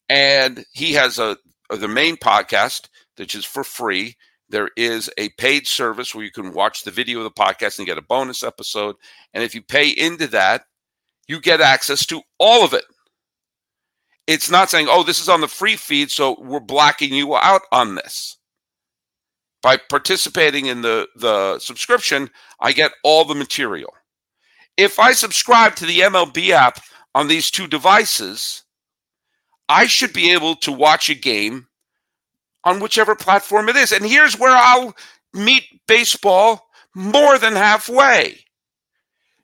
And 0.09 0.65
he 0.73 0.93
has 0.93 1.19
a 1.19 1.37
the 1.69 1.87
main 1.87 2.17
podcast, 2.17 2.89
which 3.15 3.35
is 3.35 3.45
for 3.45 3.63
free. 3.63 4.15
There 4.49 4.69
is 4.75 5.09
a 5.17 5.29
paid 5.37 5.65
service 5.67 6.13
where 6.13 6.25
you 6.25 6.31
can 6.31 6.53
watch 6.53 6.83
the 6.83 6.91
video 6.91 7.19
of 7.19 7.23
the 7.23 7.31
podcast 7.31 7.77
and 7.77 7.87
get 7.87 7.97
a 7.97 8.03
bonus 8.03 8.43
episode. 8.43 8.95
And 9.33 9.43
if 9.43 9.55
you 9.55 9.61
pay 9.61 9.89
into 9.89 10.27
that, 10.27 10.65
you 11.27 11.39
get 11.39 11.61
access 11.61 12.05
to 12.07 12.21
all 12.37 12.65
of 12.65 12.73
it. 12.73 12.83
It's 14.27 14.49
not 14.49 14.69
saying, 14.69 14.87
oh, 14.89 15.03
this 15.03 15.19
is 15.19 15.29
on 15.29 15.41
the 15.41 15.47
free 15.47 15.75
feed, 15.75 16.09
so 16.09 16.37
we're 16.39 16.59
blocking 16.59 17.13
you 17.13 17.35
out 17.35 17.63
on 17.71 17.95
this. 17.95 18.37
By 19.61 19.77
participating 19.89 20.67
in 20.67 20.81
the, 20.81 21.07
the 21.15 21.59
subscription, 21.59 22.29
I 22.59 22.71
get 22.71 22.91
all 23.03 23.25
the 23.25 23.35
material. 23.35 23.93
If 24.77 24.99
I 24.99 25.13
subscribe 25.13 25.75
to 25.75 25.85
the 25.85 25.99
MLB 25.99 26.49
app 26.49 26.79
on 27.15 27.27
these 27.27 27.51
two 27.51 27.67
devices, 27.67 28.63
I 29.69 29.85
should 29.85 30.13
be 30.13 30.31
able 30.31 30.55
to 30.57 30.71
watch 30.71 31.09
a 31.09 31.15
game 31.15 31.67
on 32.63 32.79
whichever 32.79 33.15
platform 33.15 33.69
it 33.69 33.75
is. 33.75 33.91
And 33.91 34.05
here's 34.05 34.39
where 34.39 34.55
I'll 34.55 34.95
meet 35.33 35.63
baseball 35.87 36.67
more 36.95 37.37
than 37.37 37.53
halfway. 37.53 38.39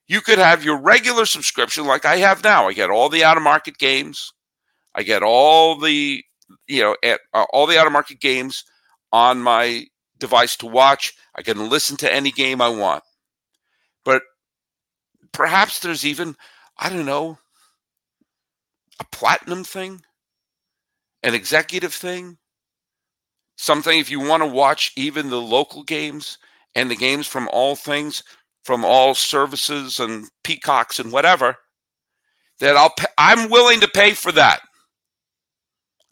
You 0.07 0.21
could 0.21 0.39
have 0.39 0.63
your 0.63 0.77
regular 0.77 1.25
subscription 1.25 1.85
like 1.85 2.05
I 2.05 2.17
have 2.17 2.43
now. 2.43 2.67
I 2.67 2.73
get 2.73 2.89
all 2.89 3.09
the 3.09 3.23
out 3.23 3.37
of 3.37 3.43
market 3.43 3.77
games. 3.77 4.33
I 4.95 5.03
get 5.03 5.23
all 5.23 5.75
the 5.77 6.23
you 6.67 6.81
know 6.81 6.95
at, 7.03 7.19
uh, 7.33 7.45
all 7.53 7.67
the 7.67 7.79
out 7.79 7.87
of 7.87 7.93
market 7.93 8.19
games 8.19 8.63
on 9.11 9.41
my 9.41 9.85
device 10.17 10.55
to 10.57 10.67
watch. 10.67 11.13
I 11.35 11.41
can 11.41 11.69
listen 11.69 11.97
to 11.97 12.13
any 12.13 12.31
game 12.31 12.61
I 12.61 12.69
want. 12.69 13.03
But 14.03 14.23
perhaps 15.31 15.79
there's 15.79 16.05
even 16.05 16.35
I 16.77 16.89
don't 16.89 17.05
know 17.05 17.37
a 18.99 19.05
platinum 19.11 19.63
thing 19.63 20.01
an 21.23 21.33
executive 21.33 21.93
thing, 21.93 22.37
something 23.57 23.99
if 23.99 24.09
you 24.09 24.19
want 24.19 24.43
to 24.43 24.47
watch 24.47 24.91
even 24.95 25.29
the 25.29 25.41
local 25.41 25.83
games 25.83 26.37
and 26.75 26.89
the 26.89 26.95
games 26.95 27.27
from 27.27 27.49
all 27.51 27.75
things, 27.75 28.23
from 28.63 28.85
all 28.85 29.15
services 29.15 29.99
and 29.99 30.29
peacocks 30.43 30.99
and 30.99 31.11
whatever, 31.11 31.55
that 32.59 32.77
I'll 32.77 32.93
pay, 32.97 33.07
I'm 33.17 33.49
willing 33.49 33.79
to 33.81 33.87
pay 33.87 34.11
for 34.11 34.31
that. 34.33 34.61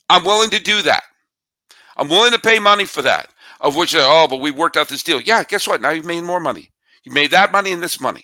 I'm 0.10 0.24
willing 0.24 0.50
to 0.52 0.60
do 0.60 0.82
that. 0.84 1.04
I'm 1.98 2.10
willing 2.10 2.32
to 2.32 2.40
pay 2.40 2.60
money 2.60 2.86
for 2.86 3.02
that. 3.02 3.30
Of 3.60 3.76
which, 3.76 3.96
oh, 3.98 4.28
but 4.30 4.40
we 4.40 4.52
worked 4.52 4.78
out 4.78 4.88
this 4.88 5.04
deal. 5.04 5.20
Yeah, 5.20 5.44
guess 5.44 5.68
what? 5.68 5.82
Now 5.82 5.90
you've 5.90 6.06
made 6.06 6.24
more 6.24 6.40
money. 6.40 6.70
You 7.04 7.12
made 7.12 7.32
that 7.32 7.52
money 7.52 7.72
and 7.72 7.82
this 7.82 8.00
money. 8.00 8.24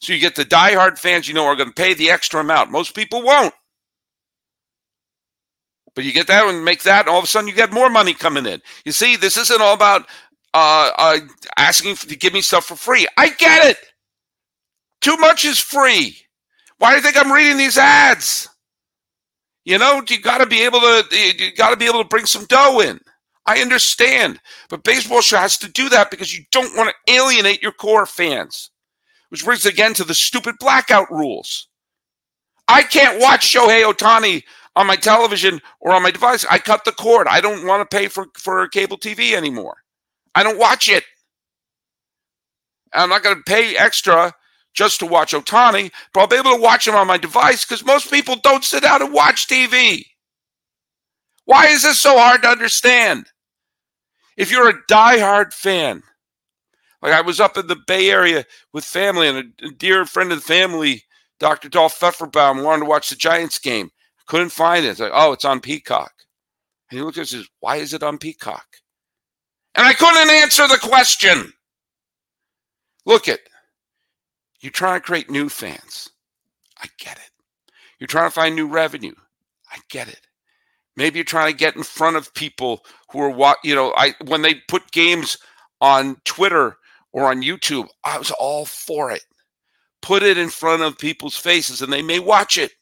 So 0.00 0.12
you 0.12 0.20
get 0.20 0.36
the 0.36 0.44
diehard 0.44 0.98
fans 0.98 1.26
you 1.26 1.34
know 1.34 1.46
are 1.46 1.56
going 1.56 1.68
to 1.68 1.74
pay 1.74 1.94
the 1.94 2.10
extra 2.10 2.40
amount. 2.40 2.70
Most 2.70 2.94
people 2.94 3.22
won't. 3.22 3.54
But 5.94 6.04
you 6.04 6.12
get 6.12 6.26
that 6.26 6.46
and 6.46 6.64
make 6.64 6.82
that, 6.82 7.06
and 7.06 7.08
all 7.08 7.18
of 7.18 7.24
a 7.24 7.26
sudden 7.26 7.48
you 7.48 7.54
get 7.54 7.72
more 7.72 7.88
money 7.88 8.12
coming 8.12 8.46
in. 8.46 8.60
You 8.84 8.92
see, 8.92 9.16
this 9.16 9.38
isn't 9.38 9.62
all 9.62 9.74
about 9.74 10.06
uh, 10.52 10.90
uh, 10.96 11.18
asking 11.56 11.96
to 11.96 12.16
give 12.16 12.34
me 12.34 12.42
stuff 12.42 12.66
for 12.66 12.76
free. 12.76 13.08
I 13.16 13.30
get 13.30 13.66
it. 13.70 13.78
Too 15.00 15.16
much 15.16 15.44
is 15.44 15.58
free. 15.58 16.16
Why 16.78 16.90
do 16.90 16.96
you 16.96 17.02
think 17.02 17.16
I'm 17.16 17.32
reading 17.32 17.56
these 17.56 17.78
ads? 17.78 18.48
You 19.66 19.78
know, 19.78 20.00
you 20.08 20.20
got 20.20 20.38
to 20.38 20.46
be 20.46 20.62
able 20.62 20.78
to 20.78 21.04
you 21.12 21.52
got 21.56 21.70
to 21.70 21.76
be 21.76 21.86
able 21.86 22.00
to 22.00 22.08
bring 22.08 22.24
some 22.24 22.46
dough 22.46 22.80
in. 22.80 23.00
I 23.46 23.58
understand, 23.60 24.40
but 24.70 24.84
baseball 24.84 25.22
has 25.22 25.58
to 25.58 25.68
do 25.68 25.88
that 25.88 26.10
because 26.10 26.36
you 26.36 26.44
don't 26.52 26.76
want 26.76 26.88
to 26.88 27.12
alienate 27.12 27.62
your 27.62 27.72
core 27.72 28.06
fans. 28.06 28.70
Which 29.28 29.44
brings 29.44 29.66
again 29.66 29.92
to 29.94 30.04
the 30.04 30.14
stupid 30.14 30.54
blackout 30.60 31.10
rules. 31.10 31.66
I 32.68 32.84
can't 32.84 33.20
watch 33.20 33.52
Shohei 33.52 33.84
Ohtani 33.92 34.44
on 34.76 34.86
my 34.86 34.94
television 34.94 35.60
or 35.80 35.92
on 35.92 36.02
my 36.02 36.12
device. 36.12 36.46
I 36.48 36.58
cut 36.58 36.84
the 36.84 36.92
cord. 36.92 37.26
I 37.28 37.40
don't 37.40 37.66
want 37.66 37.88
to 37.88 37.96
pay 37.96 38.06
for, 38.06 38.26
for 38.34 38.68
cable 38.68 38.98
TV 38.98 39.34
anymore. 39.34 39.78
I 40.36 40.44
don't 40.44 40.58
watch 40.58 40.88
it. 40.88 41.02
I'm 42.92 43.08
not 43.08 43.24
going 43.24 43.36
to 43.36 43.42
pay 43.42 43.76
extra 43.76 44.32
just 44.76 45.00
to 45.00 45.06
watch 45.06 45.32
Ohtani, 45.32 45.90
but 46.12 46.20
I'll 46.20 46.26
be 46.26 46.36
able 46.36 46.54
to 46.54 46.62
watch 46.62 46.86
him 46.86 46.94
on 46.94 47.06
my 47.06 47.16
device 47.16 47.64
because 47.64 47.84
most 47.84 48.10
people 48.10 48.36
don't 48.36 48.62
sit 48.62 48.82
down 48.82 49.02
and 49.02 49.12
watch 49.12 49.48
TV. 49.48 50.04
Why 51.46 51.66
is 51.68 51.82
this 51.82 52.00
so 52.00 52.16
hard 52.18 52.42
to 52.42 52.48
understand? 52.48 53.26
If 54.36 54.50
you're 54.50 54.68
a 54.68 54.82
die-hard 54.86 55.54
fan, 55.54 56.02
like 57.00 57.14
I 57.14 57.22
was 57.22 57.40
up 57.40 57.56
in 57.56 57.66
the 57.66 57.78
Bay 57.86 58.10
Area 58.10 58.44
with 58.72 58.84
family, 58.84 59.28
and 59.28 59.52
a, 59.62 59.70
dear 59.70 60.04
friend 60.04 60.30
of 60.30 60.38
the 60.38 60.44
family, 60.44 61.04
Dr. 61.40 61.68
Dolph 61.68 61.98
Pfefferbaum, 61.98 62.62
wanted 62.62 62.84
to 62.84 62.88
watch 62.88 63.08
the 63.08 63.16
Giants 63.16 63.58
game. 63.58 63.90
Couldn't 64.26 64.50
find 64.50 64.84
it. 64.84 64.90
It's 64.90 65.00
like, 65.00 65.12
oh, 65.14 65.32
it's 65.32 65.44
on 65.44 65.60
Peacock. 65.60 66.12
And 66.90 66.98
he 66.98 67.04
looked 67.04 67.16
at 67.16 67.22
us 67.22 67.32
and 67.32 67.42
says, 67.42 67.50
why 67.60 67.76
is 67.76 67.94
it 67.94 68.02
on 68.02 68.18
Peacock? 68.18 68.66
And 69.74 69.86
I 69.86 69.94
couldn't 69.94 70.30
answer 70.30 70.66
the 70.68 70.78
question. 70.82 71.52
Look 73.04 73.28
it. 73.28 73.40
You're 74.60 74.72
trying 74.72 75.00
to 75.00 75.04
create 75.04 75.30
new 75.30 75.48
fans. 75.48 76.10
I 76.82 76.86
get 76.98 77.16
it. 77.16 77.30
You're 77.98 78.08
trying 78.08 78.28
to 78.28 78.34
find 78.34 78.54
new 78.54 78.66
revenue. 78.66 79.14
I 79.70 79.78
get 79.88 80.08
it. 80.08 80.20
Maybe 80.96 81.18
you're 81.18 81.24
trying 81.24 81.52
to 81.52 81.58
get 81.58 81.76
in 81.76 81.82
front 81.82 82.16
of 82.16 82.32
people 82.34 82.84
who 83.10 83.20
are 83.20 83.30
what 83.30 83.58
you 83.62 83.74
know. 83.74 83.92
I 83.96 84.14
when 84.24 84.42
they 84.42 84.54
put 84.68 84.90
games 84.92 85.36
on 85.80 86.16
Twitter 86.24 86.76
or 87.12 87.24
on 87.30 87.42
YouTube, 87.42 87.88
I 88.04 88.18
was 88.18 88.30
all 88.32 88.64
for 88.64 89.10
it. 89.10 89.22
Put 90.00 90.22
it 90.22 90.38
in 90.38 90.48
front 90.48 90.82
of 90.82 90.98
people's 90.98 91.36
faces, 91.36 91.82
and 91.82 91.92
they 91.92 92.02
may 92.02 92.18
watch 92.18 92.56
it. 92.56 92.72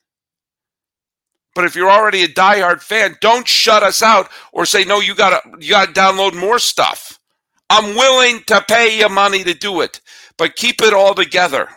But 1.55 1.65
if 1.65 1.75
you're 1.77 1.91
already 1.91 2.23
a 2.23 2.29
diehard 2.29 2.83
fan, 2.83 3.17
don't 3.21 3.47
shut 3.47 3.83
us 3.83 4.03
out 4.03 4.29
or 4.53 4.67
say 4.67 4.85
no. 4.85 5.01
You 5.01 5.15
gotta 5.15 5.41
you 5.59 5.71
gotta 5.71 5.93
download 5.93 6.35
more 6.35 6.59
stuff. 6.59 7.19
I'm 7.71 7.97
willing 7.97 8.43
to 8.47 8.65
pay 8.69 8.99
you 8.99 9.09
money 9.09 9.43
to 9.45 9.55
do 9.55 9.81
it, 9.81 10.01
but 10.39 10.57
keep 10.57 10.83
it 10.83 10.93
all 10.93 11.15
together 11.15 11.69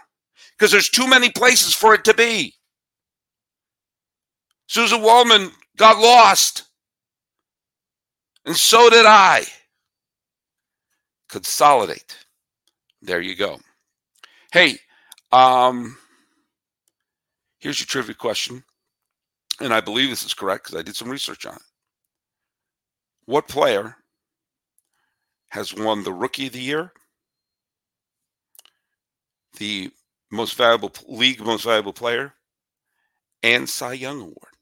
because 0.58 0.72
there's 0.72 0.89
too 0.89 1.08
many 1.08 1.30
places 1.30 1.74
for 1.74 1.93
it 1.93 2.04
to 2.06 2.13
be. 2.13 2.54
Suzyn 4.70 5.02
Waldman 5.02 5.52
got 5.78 5.98
lost. 5.98 6.63
And 8.46 8.56
so 8.56 8.89
did 8.89 9.06
I. 9.06 9.43
Consolidate. 11.30 12.17
There 13.02 13.22
you 13.22 13.36
go. 13.36 13.60
Hey, 14.52 14.78
um, 15.32 15.98
here's 17.60 17.80
your 17.80 17.86
trivia 17.86 18.15
question. 18.15 18.63
And 19.60 19.74
I 19.74 19.82
believe 19.82 20.10
this 20.10 20.26
is 20.26 20.34
correct 20.34 20.65
because 20.65 20.80
I 20.80 20.84
did 20.84 20.96
some 20.96 21.10
research 21.10 21.46
on 21.46 21.56
it. 21.56 21.62
What 23.26 23.48
player 23.48 23.96
has 25.50 25.74
won 25.74 26.04
the 26.04 26.13
Rookie 26.13 26.48
of 26.48 26.54
the 26.54 26.60
Year, 26.60 26.93
the 29.58 29.91
most 30.32 30.56
valuable 30.56 30.91
league 31.08 31.39
most 31.39 31.63
valuable 31.63 31.93
player, 31.93 32.34
and 33.43 33.70
Cy 33.70 33.93
Young 33.93 34.22
Award? 34.22 34.58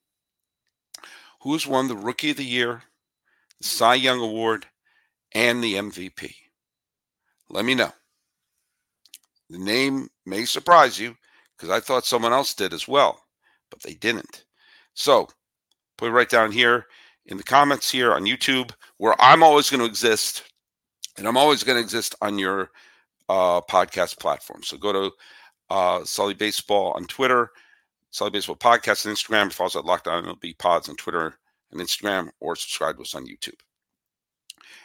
who 1.45 1.53
has 1.53 1.67
won 1.67 1.87
the 1.87 1.95
Rookie 1.95 2.31
of 2.31 2.37
the 2.37 2.43
Year, 2.43 2.81
the 3.59 3.67
Cy 3.67 3.93
Young 3.93 4.19
Award, 4.19 4.65
and 5.31 5.63
the 5.63 5.75
MVP? 5.75 6.33
Let 7.51 7.65
me 7.65 7.75
know. 7.75 7.91
The 9.51 9.59
name 9.59 10.09
may 10.25 10.45
surprise 10.45 10.99
you 10.99 11.15
because 11.55 11.69
I 11.69 11.79
thought 11.79 12.07
someone 12.07 12.33
else 12.33 12.55
did 12.55 12.73
as 12.73 12.87
well, 12.87 13.21
but 13.69 13.79
they 13.83 13.93
didn't. 13.93 14.45
So 14.95 15.29
put 15.99 16.07
it 16.07 16.13
right 16.13 16.27
down 16.27 16.51
here 16.51 16.87
in 17.27 17.37
the 17.37 17.43
comments 17.43 17.91
here 17.91 18.11
on 18.11 18.25
YouTube, 18.25 18.71
where 18.97 19.13
I'm 19.19 19.43
always 19.43 19.69
going 19.69 19.81
to 19.81 19.85
exist, 19.85 20.45
and 21.15 21.27
I'm 21.27 21.37
always 21.37 21.63
going 21.63 21.77
to 21.77 21.83
exist 21.83 22.15
on 22.23 22.39
your 22.39 22.71
uh, 23.29 23.61
podcast 23.61 24.19
platform. 24.19 24.63
So 24.63 24.77
go 24.77 24.93
to 24.93 25.11
uh, 25.69 26.03
Sully 26.03 26.33
Baseball 26.33 26.93
on 26.93 27.05
Twitter, 27.05 27.51
Sully 28.11 28.31
Baseball 28.31 28.55
Podcast 28.55 29.05
on 29.05 29.13
Instagram. 29.13 29.51
Follow 29.51 29.67
us 29.67 29.75
at 29.75 29.85
Locked 29.85 30.07
On 30.07 30.23
MLB 30.23 30.57
Pods 30.57 30.89
on 30.89 30.95
Twitter 30.95 31.37
and 31.71 31.81
Instagram, 31.81 32.29
or 32.39 32.55
subscribe 32.55 32.97
to 32.97 33.01
us 33.01 33.15
on 33.15 33.25
YouTube. 33.25 33.59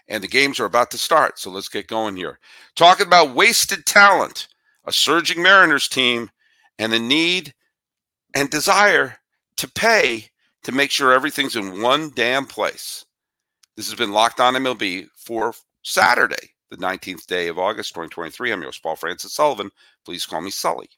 And 0.08 0.22
the 0.22 0.28
games 0.28 0.58
are 0.58 0.64
about 0.64 0.90
to 0.90 0.98
start, 0.98 1.38
so 1.38 1.50
let's 1.50 1.68
get 1.68 1.86
going 1.86 2.16
here. 2.16 2.38
Talking 2.74 3.06
about 3.06 3.34
wasted 3.34 3.86
talent, 3.86 4.48
a 4.84 4.92
surging 4.92 5.42
Mariners 5.42 5.88
team, 5.88 6.30
and 6.78 6.92
the 6.92 6.98
need 6.98 7.54
and 8.34 8.50
desire 8.50 9.16
to 9.56 9.68
pay 9.68 10.30
to 10.62 10.72
make 10.72 10.90
sure 10.90 11.12
everything's 11.12 11.56
in 11.56 11.80
one 11.80 12.10
damn 12.14 12.46
place. 12.46 13.04
This 13.76 13.88
has 13.88 13.98
been 13.98 14.12
Locked 14.12 14.40
On 14.40 14.54
MLB 14.54 15.08
for 15.14 15.54
Saturday, 15.82 16.50
the 16.70 16.76
19th 16.76 17.26
day 17.26 17.48
of 17.48 17.58
August, 17.58 17.94
2023. 17.94 18.52
I'm 18.52 18.60
your 18.60 18.68
host, 18.68 18.82
Paul 18.82 18.96
Francis 18.96 19.34
Sullivan. 19.34 19.70
Please 20.04 20.26
call 20.26 20.40
me 20.40 20.50
Sully. 20.50 20.88